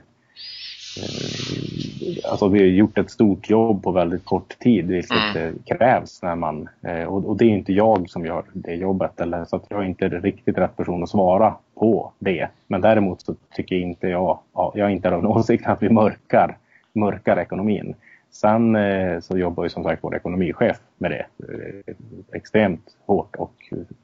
[2.25, 5.59] alltså vi har gjort ett stort jobb på väldigt kort tid, vilket mm.
[5.65, 9.45] krävs när man, eh, och, och, det är inte jag som gör det jobbet, eller,
[9.45, 12.49] så att jag är inte riktigt rätt person att svara på det.
[12.67, 16.57] Men däremot så tycker inte jag, jag är inte av åsikten att vi mörkar,
[16.93, 17.95] mörkar ekonomin.
[18.35, 21.95] Sen eh, så jobbar ju som sagt vår ekonomichef med det eh,
[22.33, 23.55] extremt hårt och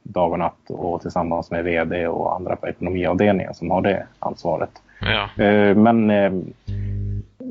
[0.03, 4.71] dag och natt och tillsammans med VD och andra på ekonomiavdelningen som har det ansvaret.
[5.01, 5.45] Ja.
[5.45, 6.11] Eh, men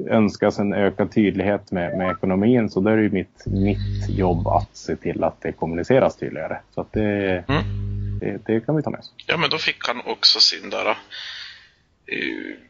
[0.09, 4.47] önskas en ökad tydlighet med, med ekonomin så då är det ju mitt, mitt jobb
[4.47, 6.57] att se till att det kommuniceras tydligare.
[6.75, 7.63] Så att det, mm.
[8.19, 9.13] det, det, kan vi ta med oss.
[9.27, 10.87] Ja, men då fick han också sin där.
[10.87, 12.68] Uh,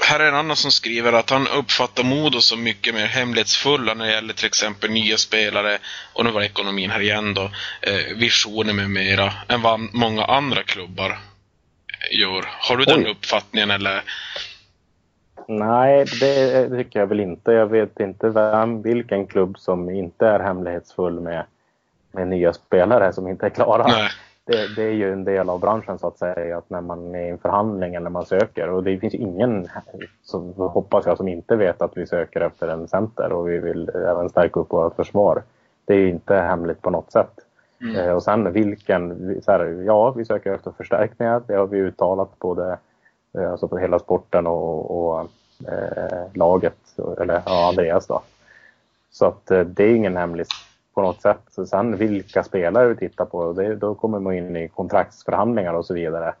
[0.00, 4.06] här är en annan som skriver att han uppfattar Modo som mycket mer hemlighetsfulla när
[4.06, 5.78] det gäller till exempel nya spelare,
[6.12, 10.62] och nu var ekonomin här igen då, uh, visioner med mera, än vad många andra
[10.62, 11.18] klubbar
[12.10, 12.44] gör.
[12.48, 13.10] Har du den Oj.
[13.10, 14.02] uppfattningen eller?
[15.48, 17.52] Nej, det tycker jag väl inte.
[17.52, 21.44] Jag vet inte vem, vilken klubb som inte är hemlighetsfull med,
[22.12, 24.08] med nya spelare som inte är klara.
[24.52, 27.26] Det, det, är ju en del av branschen så att säga, att när man är
[27.26, 29.68] i en förhandling eller man söker och det finns ingen,
[30.22, 33.90] som hoppas jag, som inte vet att vi söker efter en center och vi vill
[33.94, 35.42] även stärka upp vårt försvar.
[35.84, 37.32] Det är inte hemligt på något sätt.
[37.80, 37.96] Mm.
[37.96, 42.38] Eh, och sen vilken, så här, ja vi söker efter förstärkningar, det har vi uttalat
[42.38, 42.78] både
[43.38, 45.20] eh, alltså på hela sporten och, och
[45.68, 46.78] eh, laget,
[47.20, 48.22] eller ja, Andreas då.
[49.10, 50.48] Så att eh, det är ingen hemlis
[50.94, 51.40] på något sätt.
[51.50, 55.86] Så sen vilka spelare vi tittar på, det, då kommer man in i kontraktsförhandlingar och
[55.86, 56.34] så vidare.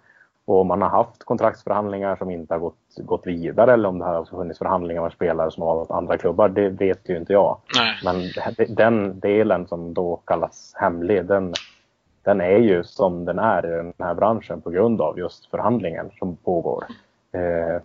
[0.44, 4.04] Och om man har haft kontraktsförhandlingar som inte har gått, gått vidare eller om det
[4.04, 7.58] har funnits förhandlingar med spelare som har varit andra klubbar, det vet ju inte jag.
[7.76, 8.00] Nej.
[8.04, 11.54] Men den delen som då kallas hemlig, den,
[12.22, 16.10] den är ju som den är i den här branschen på grund av just förhandlingen
[16.18, 16.84] som pågår.
[17.32, 17.82] Eh,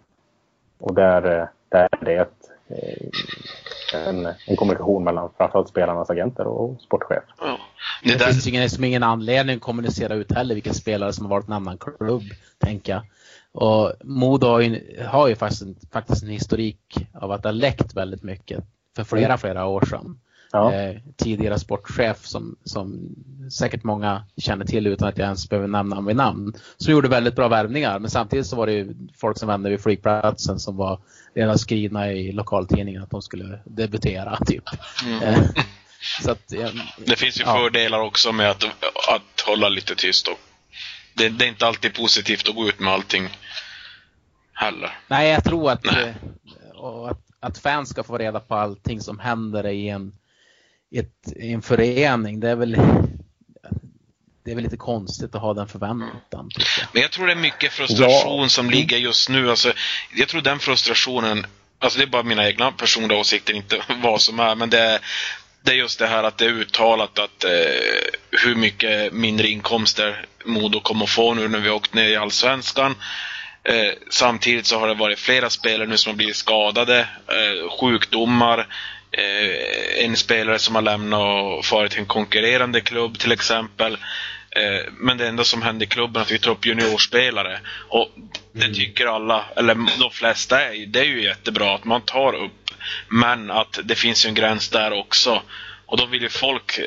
[0.79, 2.56] och där, eh, där är det ett, eh,
[3.93, 7.23] en, en kommunikation mellan framförallt spelarnas agenter och sportchef.
[7.39, 7.59] Ja.
[8.03, 11.29] Det, det finns ingen, liksom ingen anledning att kommunicera ut heller vilken spelare som har
[11.29, 12.23] varit en annan klubb,
[12.57, 13.01] tänker jag.
[13.51, 17.53] Och Modo har ju, har ju faktiskt, en, faktiskt en historik av att det har
[17.53, 18.63] läckt väldigt mycket
[18.95, 19.37] för flera, mm.
[19.37, 20.19] flera år sedan
[20.57, 20.73] ja.
[20.73, 23.15] eh, tidigare sportchef som, som
[23.51, 26.53] säkert många känner till utan att jag ens behöver nämna honom vid namn.
[26.77, 29.83] Som gjorde väldigt bra värvningar men samtidigt så var det ju folk som vände vid
[29.83, 30.99] flygplatsen som var
[31.35, 34.63] redan skrivna i lokaltidningen att de skulle debutera typ.
[35.05, 35.23] Mm.
[35.23, 35.39] Eh,
[36.23, 36.69] så att, ja,
[37.05, 37.53] det finns ju ja.
[37.53, 38.63] fördelar också med att,
[39.13, 40.27] att hålla lite tyst.
[40.27, 40.39] Och
[41.13, 43.29] det, det, är inte alltid positivt att gå ut med allting
[44.53, 44.97] heller.
[45.07, 46.13] Nej, jag tror att, Nej.
[46.75, 50.11] Eh, att, att fans ska få reda på allting som händer i en
[50.91, 52.77] ett, i en förening, det är väl
[54.47, 56.49] det är väl lite konstigt att ha den förväntan.
[56.57, 56.87] Jag.
[56.91, 58.49] Men jag tror det är mycket frustration ja.
[58.49, 59.49] som ligger just nu.
[59.49, 59.73] Alltså,
[60.15, 61.45] jag tror den frustrationen,
[61.79, 64.99] alltså det är bara mina egna personliga åsikter, inte vad som är, men det är,
[65.61, 67.51] det är just det här att det är uttalat att eh,
[68.31, 72.95] hur mycket mindre inkomster Modo kommer att få nu när vi åkt ner i Allsvenskan.
[73.63, 78.59] Eh, samtidigt så har det varit flera spelare nu som har blivit skadade, eh, sjukdomar,
[78.59, 78.65] eh,
[79.97, 83.97] en spelare som har lämnat och farit till en konkurrerande klubb till exempel.
[84.57, 87.59] Eh, men det enda som händer i klubben är att vi tar upp juniorspelare.
[87.89, 88.11] Och
[88.51, 88.75] det mm.
[88.75, 92.71] tycker alla, eller de flesta, är, det är ju jättebra att man tar upp.
[93.07, 95.41] Men att det finns ju en gräns där också.
[95.85, 96.85] Och då vill ju folk, eh,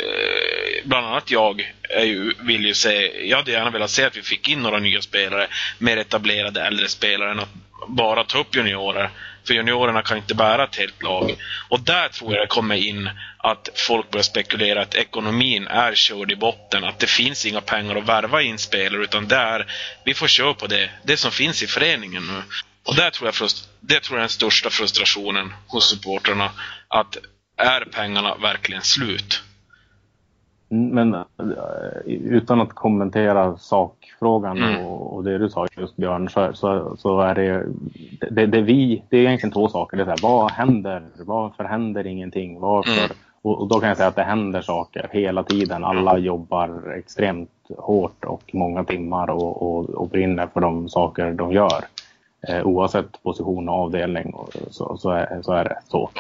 [0.84, 1.66] bland annat jag,
[2.00, 5.02] ju, vill ju se, jag hade gärna velat se att vi fick in några nya
[5.02, 5.46] spelare,
[5.78, 7.54] mer etablerade äldre spelare än att
[7.88, 9.10] bara ta upp juniorer.
[9.46, 11.36] För juniorerna kan inte bära ett helt lag.
[11.68, 16.32] Och där tror jag det kommer in att folk börjar spekulera att ekonomin är körd
[16.32, 16.84] i botten.
[16.84, 19.66] Att det finns inga pengar att värva in spelare utan där
[20.04, 22.42] vi får köra på det, det som finns i föreningen nu.
[22.84, 26.50] Och där tror jag, det tror jag är den största frustrationen hos supporterna.
[26.88, 27.16] Att
[27.56, 29.42] är pengarna verkligen slut?
[30.72, 31.22] Men eh,
[32.06, 34.86] utan att kommentera sakfrågan mm.
[34.86, 37.66] och, och, det du sa just Björn så, så, så är det,
[38.30, 39.96] det, det, vi, det är egentligen två saker.
[39.96, 41.02] Det är så här, vad händer?
[41.18, 42.60] Varför händer ingenting?
[42.60, 43.04] Varför?
[43.04, 43.16] Mm.
[43.42, 45.84] Och, och, då kan jag säga att det händer saker hela tiden.
[45.84, 51.52] Alla jobbar extremt hårt och många timmar och, och, och brinner för de saker de
[51.52, 51.84] gör.
[52.48, 54.34] Eh, oavsett position och avdelning
[54.70, 56.10] så, så, är, så är det så.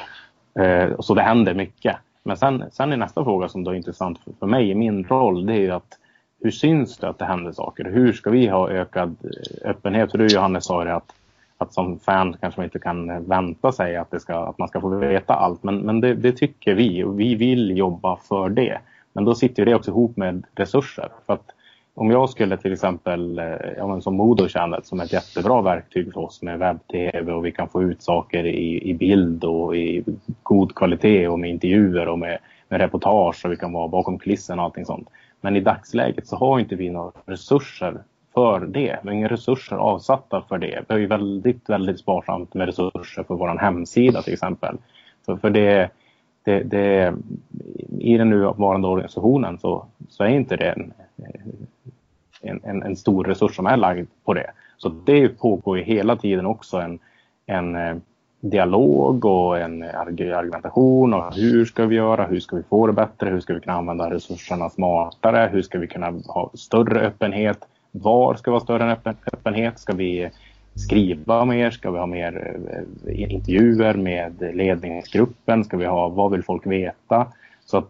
[0.60, 1.96] Eh, så det händer mycket.
[2.24, 5.04] Men sen, sen är nästa fråga som då är intressant för, för mig i min
[5.04, 5.98] roll, det är ju att
[6.40, 7.84] hur syns det att det händer saker?
[7.84, 10.10] Hur ska vi ha ökad eh, öppenhet?
[10.10, 11.14] För du Johannes sa det att,
[11.58, 14.80] att som fan kanske man inte kan vänta sig att, det ska, att man ska
[14.80, 15.62] få veta allt.
[15.62, 18.78] Men, men det, det tycker vi och vi vill jobba för det.
[19.12, 21.08] Men då sitter det också ihop med resurser.
[21.26, 21.54] För att
[21.94, 23.44] om jag skulle till exempel, eh,
[23.76, 27.46] ja, men som Modo Channel som är ett jättebra verktyg för oss med webb-tv och
[27.46, 30.04] vi kan få ut saker i, i bild och i
[30.42, 32.38] god kvalitet och med intervjuer och med,
[32.68, 35.08] med reportage och vi kan vara bakom kulissen och allting sånt.
[35.40, 38.02] Men i dagsläget så har inte vi några resurser
[38.34, 39.00] för det.
[39.02, 40.84] Vi har inga resurser avsatta för det.
[40.88, 44.76] Vi har ju väldigt, väldigt sparsamt med resurser för vår hemsida till exempel.
[45.26, 45.90] För, för det,
[46.44, 47.14] det, det,
[47.98, 51.40] I den nuvarande organisationen så, så är inte det en, Eh,
[52.42, 54.50] en, en, en, stor resurs som är lagd på det.
[54.76, 56.98] Så det pågår ju hela tiden också en,
[57.46, 57.96] en eh,
[58.40, 63.30] dialog och en argumentation och hur ska vi göra, hur ska vi få det bättre,
[63.30, 67.58] hur ska vi kunna använda resurserna smartare, hur ska vi kunna ha större öppenhet,
[67.90, 68.96] var ska vi ha större
[69.26, 70.30] öppenhet, ska vi
[70.74, 72.56] skriva mer, ska vi ha mer
[73.06, 77.26] eh, intervjuer med ledningsgruppen, ska vi ha vad vill folk veta?
[77.70, 77.88] Så att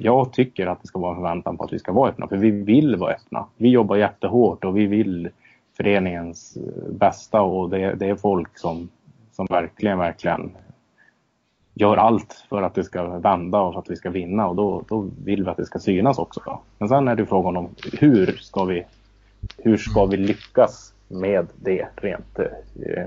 [0.00, 2.36] jag tycker att det ska vara en förväntan på att vi ska vara öppna, för
[2.36, 3.46] vi vill vara öppna.
[3.56, 5.30] Vi jobbar jättehårt och vi vill
[5.76, 8.88] föreningens eh, bästa och det, det är folk som,
[9.32, 10.50] som verkligen, verkligen
[11.74, 14.82] gör allt för att det ska vända och för att vi ska vinna och då,
[14.88, 16.58] då vill vi att det ska synas också.
[16.78, 18.84] Men sen är det frågan om hur ska vi,
[19.56, 23.06] hur ska vi lyckas med det rent eh,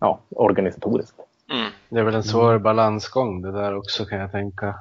[0.00, 1.29] ja, organisatoriskt.
[1.50, 1.72] Mm.
[1.88, 4.74] Det är väl en svår balansgång det där också kan jag tänka.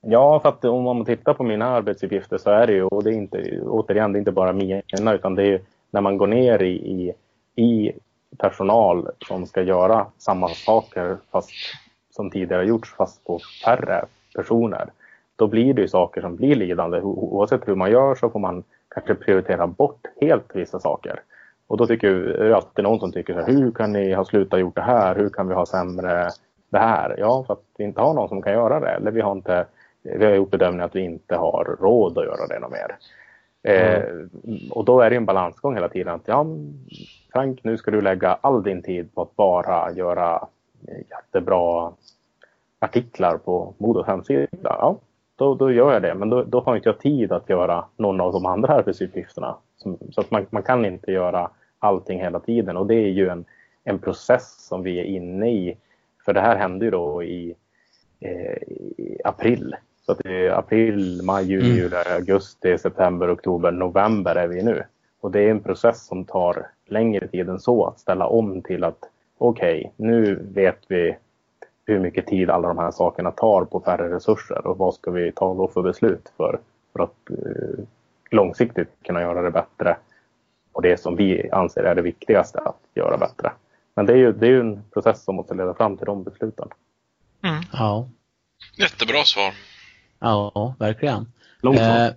[0.00, 3.10] Ja, för att om man tittar på mina arbetsuppgifter så är det ju, och det
[3.10, 5.60] är inte, återigen, det är inte bara mina, utan det är ju
[5.90, 7.12] när man går ner i, i,
[7.62, 7.92] i
[8.38, 11.50] personal som ska göra samma saker fast
[12.10, 14.04] som tidigare gjorts fast på färre
[14.34, 14.90] personer.
[15.36, 17.00] Då blir det ju saker som blir lidande.
[17.00, 21.20] Oavsett hur man gör så får man kanske prioritera bort helt vissa saker.
[21.66, 24.24] Och då tycker det är alltid någon som tycker så här, hur kan ni ha
[24.24, 25.14] slutat gjort det här?
[25.14, 26.30] Hur kan vi ha sämre
[26.70, 27.14] det här?
[27.18, 28.88] Ja, för att vi inte har någon som kan göra det.
[28.88, 29.66] Eller vi har inte,
[30.02, 32.96] vi har gjort bedömningen att vi inte har råd att göra det något mer.
[33.62, 34.30] Eh, mm.
[34.44, 36.14] Eh, och då är det en balansgång hela tiden.
[36.14, 36.46] Att, ja,
[37.32, 40.48] Frank, nu ska du lägga all din tid på att bara göra
[41.10, 41.92] jättebra
[42.78, 44.46] artiklar på Modos hemsida.
[44.62, 44.98] Ja,
[45.36, 46.14] då, då gör jag det.
[46.14, 49.56] Men då, då har inte jag tid att göra någon av de andra arbetsuppgifterna.
[50.12, 53.44] Så att man, man kan inte göra allting hela tiden och det är ju en,
[53.84, 55.76] en process som vi är inne i.
[56.24, 57.54] För det här hände ju då i,
[58.20, 58.62] eh,
[58.96, 59.76] i april.
[60.06, 61.76] Så att det är april, maj, juni, mm.
[61.76, 64.82] juli, augusti, september, oktober, november är vi nu.
[65.20, 68.84] Och det är en process som tar längre tid än så att ställa om till
[68.84, 68.98] att
[69.38, 71.16] okej, okay, nu vet vi
[71.86, 75.32] hur mycket tid alla de här sakerna tar på färre resurser och vad ska vi
[75.32, 76.60] ta då för beslut för,
[76.92, 77.84] för att uh,
[78.30, 79.96] långsiktigt kunna göra det bättre
[80.72, 83.52] och det som vi anser är det viktigaste att göra bättre.
[83.94, 86.24] Men det är ju, det är ju en process som måste leda fram till de
[86.24, 86.68] besluten.
[87.42, 87.62] Mm.
[87.72, 88.08] Ja.
[88.76, 89.52] Jättebra svar.
[90.18, 91.32] Ja, verkligen.
[91.60, 92.06] Långt svar.
[92.06, 92.12] Eh,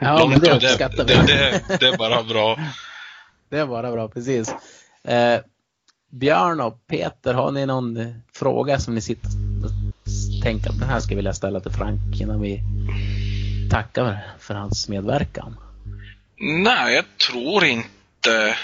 [0.00, 1.14] ja, Långt, men det uppskattar vi.
[1.14, 2.58] Det, det, det, är bara bra.
[3.48, 4.54] det är bara bra, precis.
[5.04, 5.40] Eh,
[6.18, 9.28] Björn och Peter, har ni någon eh, fråga som ni sitter
[9.64, 9.70] och
[10.42, 12.60] tänker att den här ska vi vilja ställa till Frank innan vi
[13.70, 15.56] tackar för hans medverkan?
[16.38, 18.56] Nej, jag tror inte...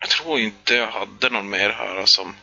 [0.00, 2.34] Jag tror inte jag hade någon mer här som...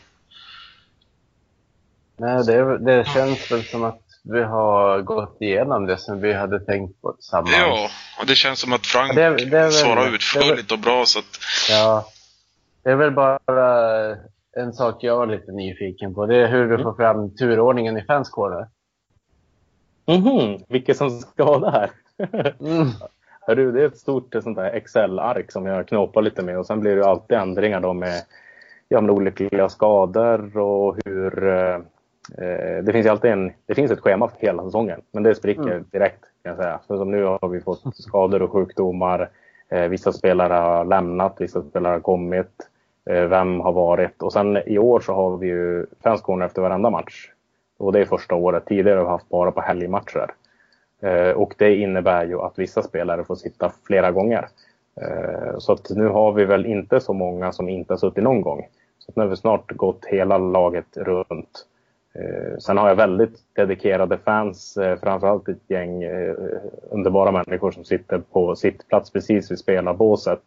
[2.18, 6.60] Nej, det, det känns väl som att vi har gått igenom det som vi hade
[6.60, 7.56] tänkt på tillsammans.
[7.58, 11.40] Ja, och det känns som att Frank det, det svarar utförligt och bra så att...
[11.70, 12.08] Ja,
[12.84, 13.40] det är väl bara
[14.58, 16.26] en sak jag var lite nyfiken på.
[16.26, 16.84] Det är hur du mm.
[16.84, 18.68] får fram turordningen i fanskåren.
[20.08, 21.92] Mhm, vilket som ska vara där.
[22.60, 22.88] mm.
[23.48, 26.80] Hörru, det är ett stort sånt där Excel-ark som jag knåpar lite med och sen
[26.80, 28.22] blir det alltid ändringar då med,
[28.90, 31.48] ja, med olyckliga skador och hur...
[31.48, 31.76] Eh,
[32.38, 35.62] eh, det finns alltid en, det finns ett schema för hela säsongen men det spricker
[35.62, 35.86] mm.
[35.92, 36.80] direkt kan jag säga.
[36.88, 39.30] Så som nu har vi fått skador och sjukdomar.
[39.70, 42.71] Eh, vissa spelare har lämnat, vissa spelare har kommit.
[43.10, 44.22] Eh, vem har varit?
[44.22, 47.30] Och sen i år så har vi ju fanskåren efter varenda match.
[47.78, 48.66] Och det är första året.
[48.66, 50.34] Tidigare har vi haft bara på helgmatcher.
[51.02, 54.48] Eh, och det innebär ju att vissa spelare får sitta flera gånger.
[55.02, 58.42] Eh, så att nu har vi väl inte så många som inte har suttit någon
[58.42, 58.68] gång.
[59.00, 61.68] Så nu har vi snart gått hela laget runt.
[62.60, 66.04] Sen har jag väldigt dedikerade fans, framförallt ett gäng
[66.90, 70.42] underbara människor som sitter på sittplats precis vid spelarbåset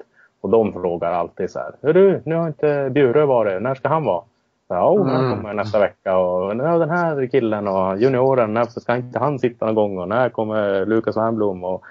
[0.44, 1.74] och de frågar alltid så här.
[1.82, 3.62] Hörru, nu har inte Bjurö varit.
[3.62, 4.24] När ska han vara?
[4.68, 6.16] Ja, oh, han kommer nästa vecka.
[6.16, 9.98] Och ja, den här killen och junioren, när ska inte han sitta någon gång?
[9.98, 11.64] Och när kommer Lukas Wernbloom?
[11.64, 11.82] Och,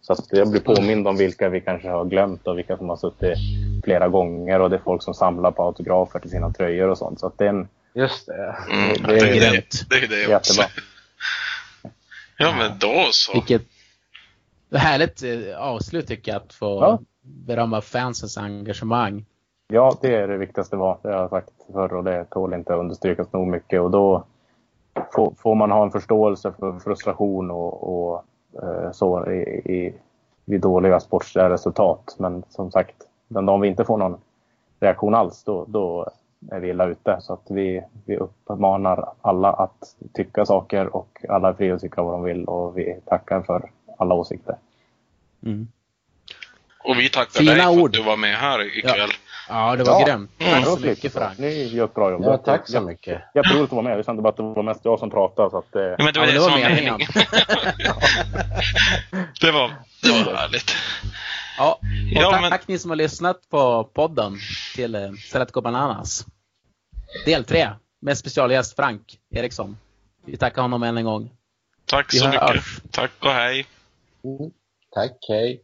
[0.00, 2.96] så att jag blir påmind om vilka vi kanske har glömt och vilka som har
[2.96, 3.38] suttit
[3.84, 4.60] flera gånger.
[4.60, 7.20] Och det är folk som samlar på autografer till sina tröjor och sånt.
[7.20, 8.56] Så att det är en, Just det.
[8.70, 10.64] Mm, det, det, är, det, det är det jättebra.
[12.38, 13.32] ja, men då så.
[13.32, 13.62] Vilket,
[14.74, 17.00] härligt eh, avslut tycker jag att få Ja.
[17.24, 19.24] Berömma fansens engagemang.
[19.68, 20.98] Ja, det är det viktigaste var.
[21.02, 23.80] Det har jag sagt förr och det tål inte att understrykas nog mycket.
[23.80, 24.24] Och då
[25.12, 28.24] får, får man ha en förståelse för frustration och, och
[28.62, 29.40] eh, så i,
[29.74, 29.94] i,
[30.44, 32.16] vid dåliga sportsliga resultat.
[32.18, 32.96] Men som sagt,
[33.28, 34.16] den dagen vi inte får någon
[34.80, 36.10] reaktion alls, då, då
[36.50, 37.16] är vi illa ute.
[37.20, 42.02] Så att vi, vi uppmanar alla att tycka saker och alla är fria att tycka
[42.02, 44.56] vad de vill och vi tackar för alla åsikter.
[45.42, 45.68] Mm.
[46.84, 47.88] Och vi tackar Fina dig för ord.
[47.88, 49.10] att du var med här ikväll.
[49.48, 50.06] Ja, det var Ja.
[50.06, 50.30] grymt.
[50.38, 51.38] Mm, Tack så mycket Frank.
[51.38, 52.22] Ni gör ett bra jobb.
[52.24, 53.22] Ja, tack så mycket.
[53.34, 53.98] Jätteroligt att vara med.
[53.98, 55.50] Det kände bara att det var mest jag som pratade.
[55.50, 56.98] Så att, eh, Ja, men det Ja, var men det, det var som var meningen.
[59.40, 59.68] det, var,
[60.02, 60.74] det var härligt.
[61.58, 61.80] Ja, och
[62.12, 64.38] Ja, tack, men- tack ni som har lyssnat på podden
[64.74, 65.10] till eh,
[65.62, 66.26] Bananas.
[67.24, 67.68] Del 3
[68.00, 69.76] med specialgäst Frank Eriksson.
[70.26, 71.30] Vi tackar honom än en gång.
[71.86, 72.54] Tack Vi så hörs.
[72.76, 72.92] mycket.
[72.92, 73.66] Tack och hej.
[74.24, 74.50] Mm.
[74.94, 75.60] Tack, hej.